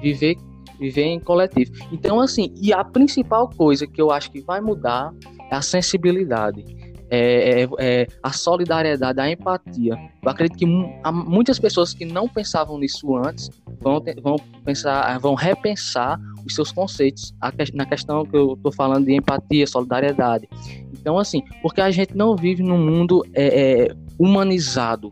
[0.02, 0.36] Viver
[0.80, 1.74] viver em coletivo.
[1.92, 5.14] Então, assim, e a principal coisa que eu acho que vai mudar
[5.52, 6.64] é a sensibilidade.
[7.12, 9.98] É, é, é, a solidariedade, a empatia.
[10.22, 13.50] Eu acredito que muitas pessoas que não pensavam nisso antes
[13.82, 17.34] vão, vão pensar, vão repensar os seus conceitos
[17.74, 20.48] na questão que eu estou falando de empatia, solidariedade.
[20.94, 25.10] Então, assim, porque a gente não vive num mundo é, é, humanizado.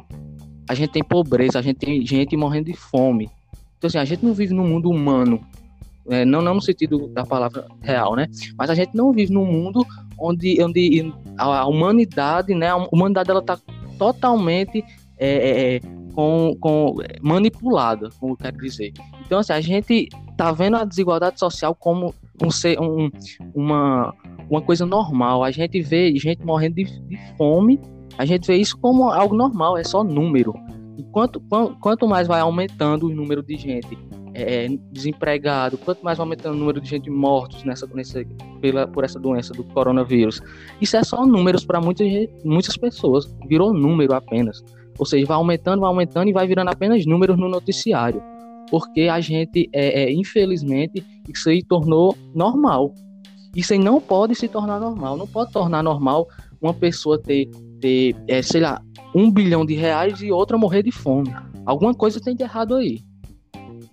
[0.69, 3.29] A gente tem pobreza, a gente tem gente morrendo de fome.
[3.77, 5.41] Então, assim, a gente não vive num mundo humano
[6.09, 8.27] é, não, não no sentido da palavra real, né?
[8.57, 9.85] Mas a gente não vive num mundo
[10.19, 12.69] onde, onde a humanidade, né?
[12.69, 13.57] A humanidade ela está
[13.97, 14.83] totalmente
[15.17, 15.79] é, é, é,
[16.13, 18.93] com, com manipulada, como eu quero dizer.
[19.25, 22.49] Então, assim, a gente tá vendo a desigualdade social como um,
[22.81, 23.09] um,
[23.53, 24.13] uma,
[24.49, 25.43] uma coisa normal.
[25.43, 27.79] A gente vê gente morrendo de, de fome,
[28.17, 30.53] a gente vê isso como algo normal, é só número.
[31.11, 31.41] Quanto,
[31.81, 33.97] quanto mais vai aumentando o número de gente
[34.37, 38.23] é, desempregado, quanto mais aumentando o número de gente mortos nessa, nessa,
[38.61, 40.39] pela, por essa doença do coronavírus,
[40.79, 42.07] isso é só números para muitas,
[42.45, 44.63] muitas pessoas, virou número apenas.
[44.99, 48.21] Ou seja, vai aumentando, vai aumentando e vai virando apenas números no noticiário.
[48.69, 52.93] Porque a gente, é, é, infelizmente, isso aí tornou normal.
[53.55, 55.17] Isso aí não pode se tornar normal.
[55.17, 56.27] Não pode tornar normal
[56.61, 58.81] uma pessoa ter, ter é, sei lá,
[59.15, 61.33] um bilhão de reais e outra morrer de fome.
[61.65, 63.06] Alguma coisa tem de errado aí.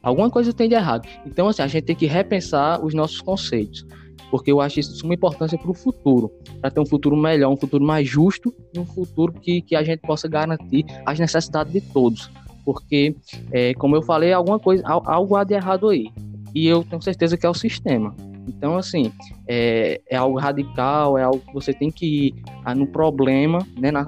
[0.05, 1.09] Alguma coisa tem de errado.
[1.25, 3.87] Então, assim, a gente tem que repensar os nossos conceitos.
[4.31, 6.31] Porque eu acho isso de suma importância para o futuro.
[6.61, 9.83] Para ter um futuro melhor, um futuro mais justo e um futuro que, que a
[9.83, 12.31] gente possa garantir as necessidades de todos.
[12.67, 13.17] Porque,
[13.51, 16.11] é, como eu falei, alguma coisa, algo há de errado aí.
[16.55, 18.15] E eu tenho certeza que é o sistema.
[18.47, 19.11] Então, assim,
[19.49, 22.35] é, é algo radical, é algo que você tem que ir
[22.65, 24.05] ah, no problema, né, na,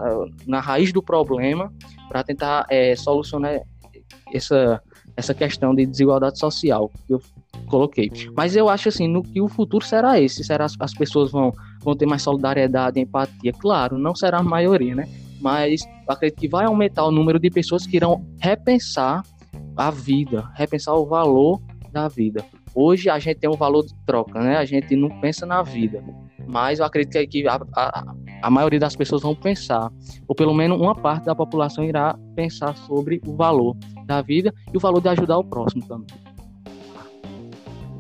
[0.47, 1.73] na raiz do problema,
[2.09, 3.61] para tentar é, solucionar
[4.33, 4.83] essa,
[5.17, 7.23] essa questão de desigualdade social que eu
[7.67, 8.11] coloquei.
[8.37, 11.53] Mas eu acho assim, no que o futuro será esse, será as, as pessoas vão,
[11.83, 15.09] vão ter mais solidariedade, empatia, claro, não será a maioria, né?
[15.41, 19.23] Mas acredito que vai aumentar o número de pessoas que irão repensar
[19.77, 21.61] a vida, repensar o valor
[21.93, 22.45] da vida.
[22.75, 24.57] Hoje a gente tem um valor de troca, né?
[24.59, 26.03] A gente não pensa na vida.
[26.47, 29.91] Mas eu acredito que a, a, a maioria das pessoas vão pensar,
[30.29, 33.77] ou pelo menos uma parte da população irá pensar sobre o valor
[34.07, 36.07] da vida e o valor de ajudar o próximo também.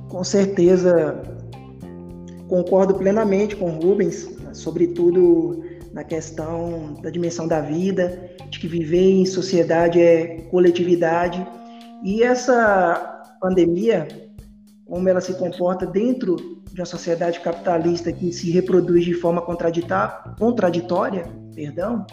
[0.09, 1.21] Com certeza,
[2.49, 9.27] concordo plenamente com Rubens, sobretudo na questão da dimensão da vida, de que viver em
[9.27, 11.47] sociedade é coletividade.
[12.05, 14.07] E essa pandemia
[14.87, 21.25] como ela se comporta dentro de uma sociedade capitalista que se reproduz de forma contraditória,
[21.55, 22.05] perdão,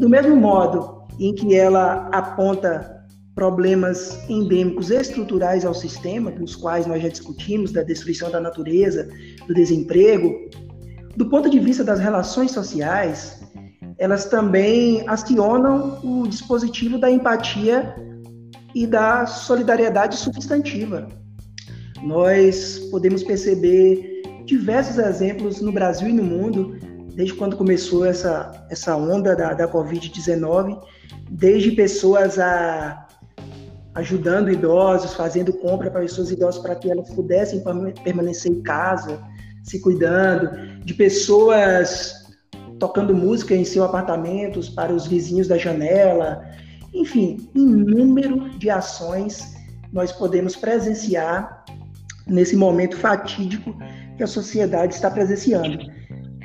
[0.00, 3.04] do mesmo modo em que ela aponta
[3.34, 9.10] problemas endêmicos estruturais ao sistema, dos quais nós já discutimos, da destruição da natureza,
[9.46, 10.34] do desemprego,
[11.14, 13.42] do ponto de vista das relações sociais,
[13.98, 17.94] elas também acionam o dispositivo da empatia
[18.74, 21.25] e da solidariedade substantiva.
[22.02, 26.76] Nós podemos perceber diversos exemplos no Brasil e no mundo,
[27.14, 30.80] desde quando começou essa, essa onda da, da Covid-19,
[31.30, 33.06] desde pessoas a,
[33.94, 37.62] ajudando idosos, fazendo compra para pessoas idosas para que elas pudessem
[38.04, 39.18] permanecer em casa,
[39.64, 42.14] se cuidando, de pessoas
[42.78, 46.44] tocando música em seus apartamentos para os vizinhos da janela,
[46.92, 49.54] enfim, inúmero de ações
[49.92, 51.55] nós podemos presenciar
[52.26, 53.76] nesse momento fatídico
[54.16, 55.78] que a sociedade está presenciando.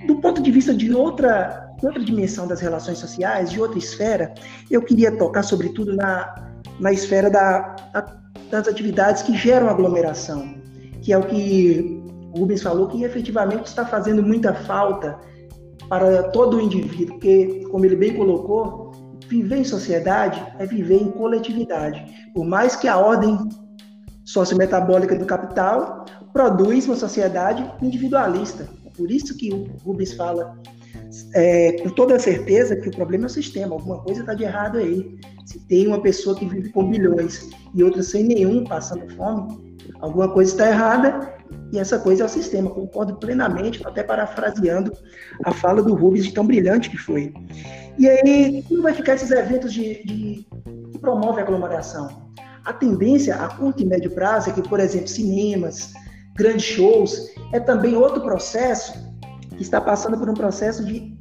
[0.07, 4.33] Do ponto de vista de outra, outra dimensão das relações sociais, de outra esfera,
[4.69, 7.75] eu queria tocar sobretudo na, na esfera da,
[8.49, 10.55] das atividades que geram aglomeração,
[11.01, 12.03] que é o que
[12.33, 15.19] o Rubens falou, que efetivamente está fazendo muita falta
[15.89, 18.91] para todo o indivíduo, porque, como ele bem colocou,
[19.27, 22.29] viver em sociedade é viver em coletividade.
[22.33, 23.37] Por mais que a ordem
[24.23, 28.67] sociometabólica do capital produz uma sociedade individualista.
[28.85, 30.57] É por isso que o Rubens fala
[31.33, 34.77] é, com toda certeza que o problema é o sistema, alguma coisa está de errado
[34.77, 35.17] aí.
[35.45, 40.29] Se tem uma pessoa que vive com bilhões e outra sem nenhum, passando fome, alguma
[40.29, 41.33] coisa está errada
[41.71, 42.69] e essa coisa é o sistema.
[42.69, 44.91] Concordo plenamente, até parafraseando
[45.43, 47.33] a fala do Rubens, de tão brilhante que foi.
[47.97, 50.47] E aí, como vai ficar esses eventos de, de
[50.91, 52.30] que promovem a aglomeração?
[52.65, 55.93] A tendência a curto e médio prazo é que, por exemplo, cinemas,
[56.35, 58.93] grandes shows, é também outro processo
[59.55, 61.17] que está passando por um processo de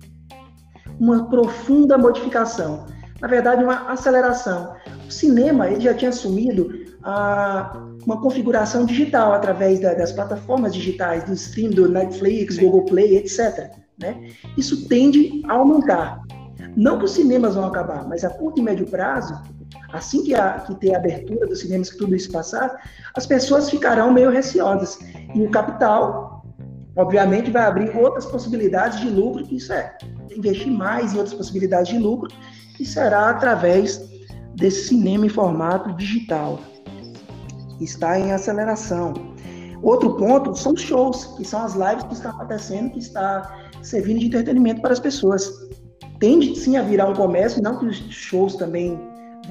[0.99, 2.87] uma profunda modificação.
[3.21, 4.75] Na verdade, uma aceleração.
[5.07, 6.71] O cinema ele já tinha assumido
[7.03, 7.73] a,
[8.05, 13.71] uma configuração digital através da, das plataformas digitais, do stream do Netflix, Google Play, etc.
[13.99, 14.31] Né?
[14.57, 16.21] Isso tende a aumentar.
[16.77, 19.35] Não que os cinemas vão acabar, mas a curto e médio prazo,
[19.93, 22.81] assim que, a, que ter a abertura dos cinemas, que tudo isso passar,
[23.15, 24.99] as pessoas ficarão meio receosas.
[25.35, 26.45] E o capital,
[26.97, 29.97] obviamente, vai abrir outras possibilidades de lucro, que isso é
[30.35, 32.31] investir mais em outras possibilidades de lucro,
[32.77, 34.01] que será através
[34.55, 36.59] desse cinema em formato digital.
[37.81, 39.15] Está em aceleração.
[39.83, 44.21] Outro ponto são os shows, que são as lives que estão acontecendo, que está servindo
[44.21, 45.51] de entretenimento para as pessoas.
[46.19, 49.01] Tende sim a virar um comércio, não que os shows também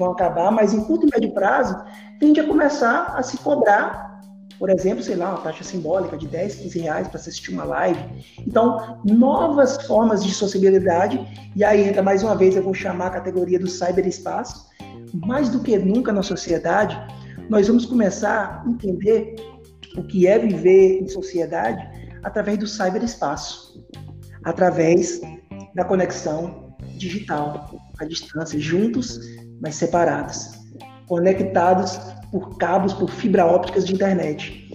[0.00, 1.76] vão acabar, mas em curto e médio prazo
[2.18, 4.10] tende a começar a se cobrar
[4.60, 7.98] por exemplo, sei lá, uma taxa simbólica de 10, 15 reais para assistir uma live.
[8.46, 11.18] Então, novas formas de sociabilidade,
[11.56, 14.68] e aí entra mais uma vez, eu vou chamar a categoria do cyberespaço.
[15.14, 16.94] Mais do que nunca na sociedade,
[17.48, 19.34] nós vamos começar a entender
[19.96, 21.82] o que é viver em sociedade
[22.22, 23.82] através do cyberespaço,
[24.44, 25.22] através
[25.74, 29.18] da conexão digital, à distância, juntos,
[29.60, 30.52] mas separados,
[31.06, 31.98] conectados
[32.30, 34.68] por cabos, por fibra ópticas de internet.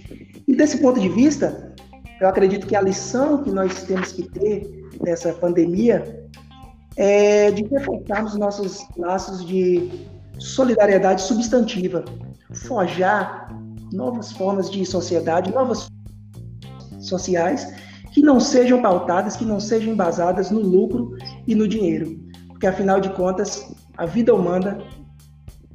[0.46, 1.74] E desse ponto de vista,
[2.20, 6.26] eu acredito que a lição que nós temos que ter dessa pandemia
[6.96, 9.90] é de reforçarmos nossos laços de
[10.38, 12.04] solidariedade substantiva,
[12.54, 13.48] forjar
[13.92, 15.88] novas formas de sociedade, novas
[17.00, 17.74] sociais
[18.12, 21.16] que não sejam pautadas, que não sejam embasadas no lucro
[21.46, 22.18] e no dinheiro,
[22.48, 24.78] porque afinal de contas, a vida humana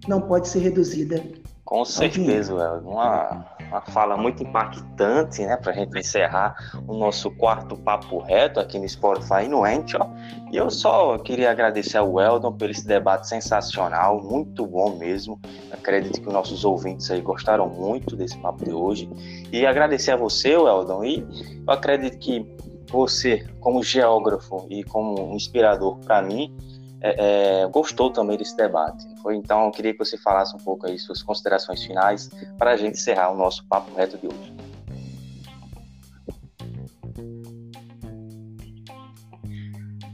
[0.07, 1.23] não pode ser reduzida
[1.71, 2.81] com certeza, Léo.
[2.81, 6.53] Uma, uma fala muito impactante, né, para a gente encerrar
[6.85, 10.05] o nosso quarto papo reto aqui no Spotify no Anchor.
[10.51, 15.39] E eu só queria agradecer ao Weldon por esse debate sensacional, muito bom mesmo.
[15.71, 19.09] Acredito que os nossos ouvintes aí gostaram muito desse papo de hoje.
[19.49, 21.25] E agradecer a você, Weldon, e
[21.65, 22.45] eu acredito que
[22.91, 26.53] você, como geógrafo e como inspirador para mim,
[27.01, 29.05] é, é, gostou também desse debate.
[29.21, 32.77] Foi, então, eu queria que você falasse um pouco aí suas considerações finais para a
[32.77, 34.53] gente encerrar o nosso papo reto de hoje.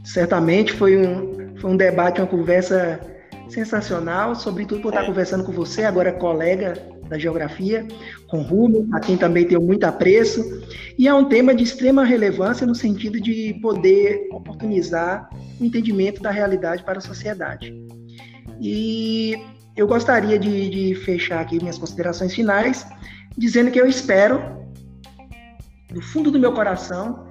[0.04, 2.98] Certamente foi um, foi um debate, uma conversa
[3.50, 5.06] sensacional, sobretudo por estar é.
[5.06, 7.86] conversando com você, agora colega da geografia,
[8.28, 10.42] com Rubens, a quem também tenho muito apreço,
[10.98, 15.28] e é um tema de extrema relevância no sentido de poder oportunizar
[15.60, 17.74] o entendimento da realidade para a sociedade.
[18.60, 19.34] E
[19.76, 22.86] eu gostaria de, de fechar aqui minhas considerações finais,
[23.36, 24.40] dizendo que eu espero,
[25.92, 27.28] do fundo do meu coração,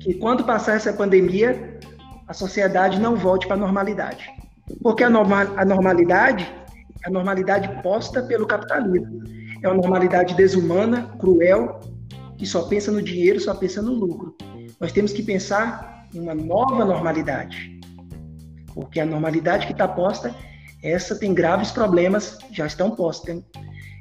[0.00, 1.78] que quando passar essa pandemia,
[2.26, 4.30] a sociedade não volte para a normalidade.
[4.82, 6.50] Porque a, a normalidade
[7.04, 9.22] é a normalidade posta pelo capitalismo.
[9.62, 11.80] É uma normalidade desumana, cruel,
[12.36, 14.34] que só pensa no dinheiro, só pensa no lucro.
[14.78, 17.78] Nós temos que pensar em uma nova normalidade.
[18.74, 20.34] Porque a normalidade que está posta,
[20.82, 23.42] essa tem graves problemas, já estão postos.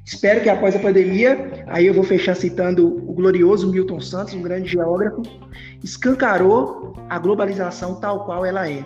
[0.05, 4.41] Espero que após a pandemia, aí eu vou fechar citando o glorioso Milton Santos, um
[4.41, 5.21] grande geógrafo,
[5.83, 8.85] escancarou a globalização tal qual ela é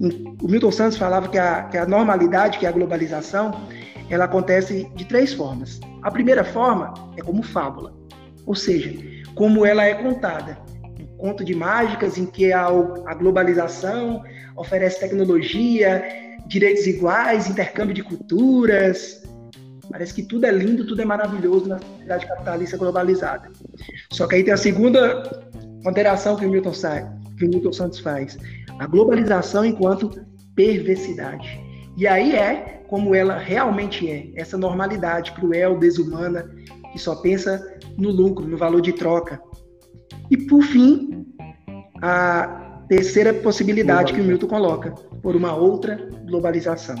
[0.00, 3.52] o Milton Santos falava que a, que a normalidade, que é a globalização,
[4.08, 5.80] ela acontece de três formas.
[6.02, 7.92] A primeira forma é como fábula,
[8.46, 8.92] ou seja,
[9.34, 10.58] como ela é contada.
[11.00, 14.22] Um conto de mágicas em que a, a globalização
[14.56, 16.02] oferece tecnologia,
[16.46, 19.22] direitos iguais, intercâmbio de culturas.
[19.90, 23.50] Parece que tudo é lindo, tudo é maravilhoso na sociedade capitalista globalizada.
[24.10, 25.22] Só que aí tem a segunda
[25.82, 26.72] ponderação que o Milton,
[27.38, 28.36] que o Milton Santos faz
[28.78, 30.10] a globalização enquanto
[30.54, 31.60] perversidade.
[31.96, 36.50] E aí é como ela realmente é, essa normalidade cruel, desumana,
[36.92, 39.40] que só pensa no lucro, no valor de troca.
[40.30, 41.26] E por fim,
[42.00, 44.90] a terceira possibilidade que o Milton coloca,
[45.22, 46.96] por uma outra globalização.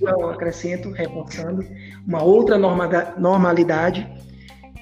[0.00, 1.64] Eu acrescento, reforçando,
[2.06, 4.06] uma outra normalidade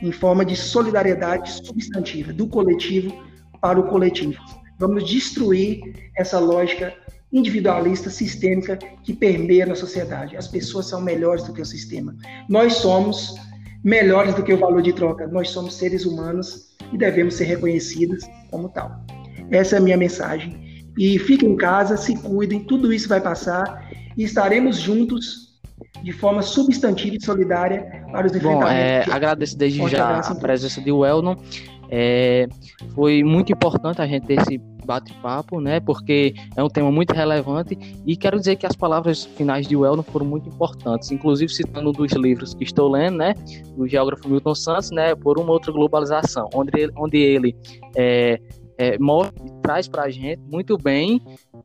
[0.02, 3.14] em forma de solidariedade substantiva, do coletivo
[3.60, 4.40] para o coletivo.
[4.78, 5.80] Vamos destruir
[6.16, 6.94] essa lógica
[7.32, 10.36] individualista, sistêmica que permeia na sociedade.
[10.36, 12.14] As pessoas são melhores do que o sistema.
[12.48, 13.34] Nós somos
[13.82, 15.26] melhores do que o valor de troca.
[15.26, 19.04] Nós somos seres humanos e devemos ser reconhecidos como tal.
[19.50, 20.84] Essa é a minha mensagem.
[20.98, 25.46] E fiquem em casa, se cuidem, tudo isso vai passar e estaremos juntos
[26.02, 29.06] de forma substantiva e solidária para os enfrentamentos.
[29.06, 31.36] Bom, é, agradeço desde já a presença de Wellnon.
[31.90, 32.48] É,
[32.94, 35.80] foi muito importante a gente ter esse bate-papo, né?
[35.80, 37.76] Porque é um tema muito relevante
[38.06, 41.92] e quero dizer que as palavras finais de Weldon foram muito importantes, inclusive citando um
[41.92, 43.34] dos livros que estou lendo, né?
[43.76, 45.14] Do geógrafo Milton Santos, né?
[45.14, 47.56] Por uma outra globalização, onde ele, onde ele
[47.96, 48.40] é,
[48.78, 51.20] é, mostra, traz para a gente muito bem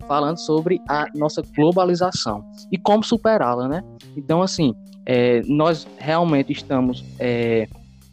[0.08, 3.84] falando sobre a nossa globalização e como superá-la, né?
[4.18, 4.74] Então, assim,
[5.06, 7.68] é, nós realmente estamos é,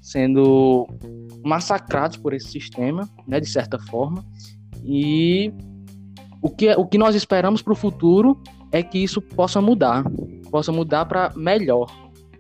[0.09, 0.89] sendo
[1.45, 4.25] massacrados por esse sistema, né, de certa forma.
[4.83, 5.53] E
[6.41, 8.41] o que, o que nós esperamos para o futuro
[8.73, 10.05] é que isso possa mudar,
[10.51, 11.87] possa mudar para melhor,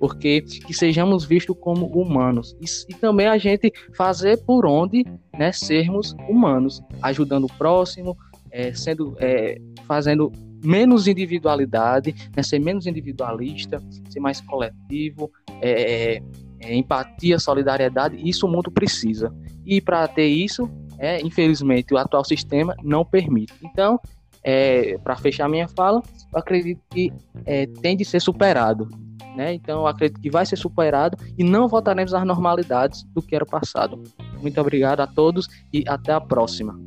[0.00, 5.04] porque que sejamos vistos como humanos e, e, também a gente fazer por onde,
[5.38, 8.16] né, sermos humanos, ajudando o próximo,
[8.50, 10.32] é, sendo, é, fazendo
[10.64, 16.22] menos individualidade, né, ser menos individualista, ser mais coletivo, é,
[16.60, 19.34] é, empatia, solidariedade, isso o mundo precisa.
[19.64, 23.54] E para ter isso, é, infelizmente, o atual sistema não permite.
[23.62, 24.00] Então,
[24.42, 26.02] é, para fechar minha fala,
[26.32, 27.12] eu acredito que
[27.44, 28.88] é, tem de ser superado.
[29.36, 29.54] Né?
[29.54, 33.44] Então, eu acredito que vai ser superado e não voltaremos às normalidades do que era
[33.44, 34.02] o passado.
[34.40, 36.78] Muito obrigado a todos e até a próxima.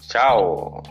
[0.00, 0.82] Tchau.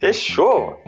[0.00, 0.85] Fechou.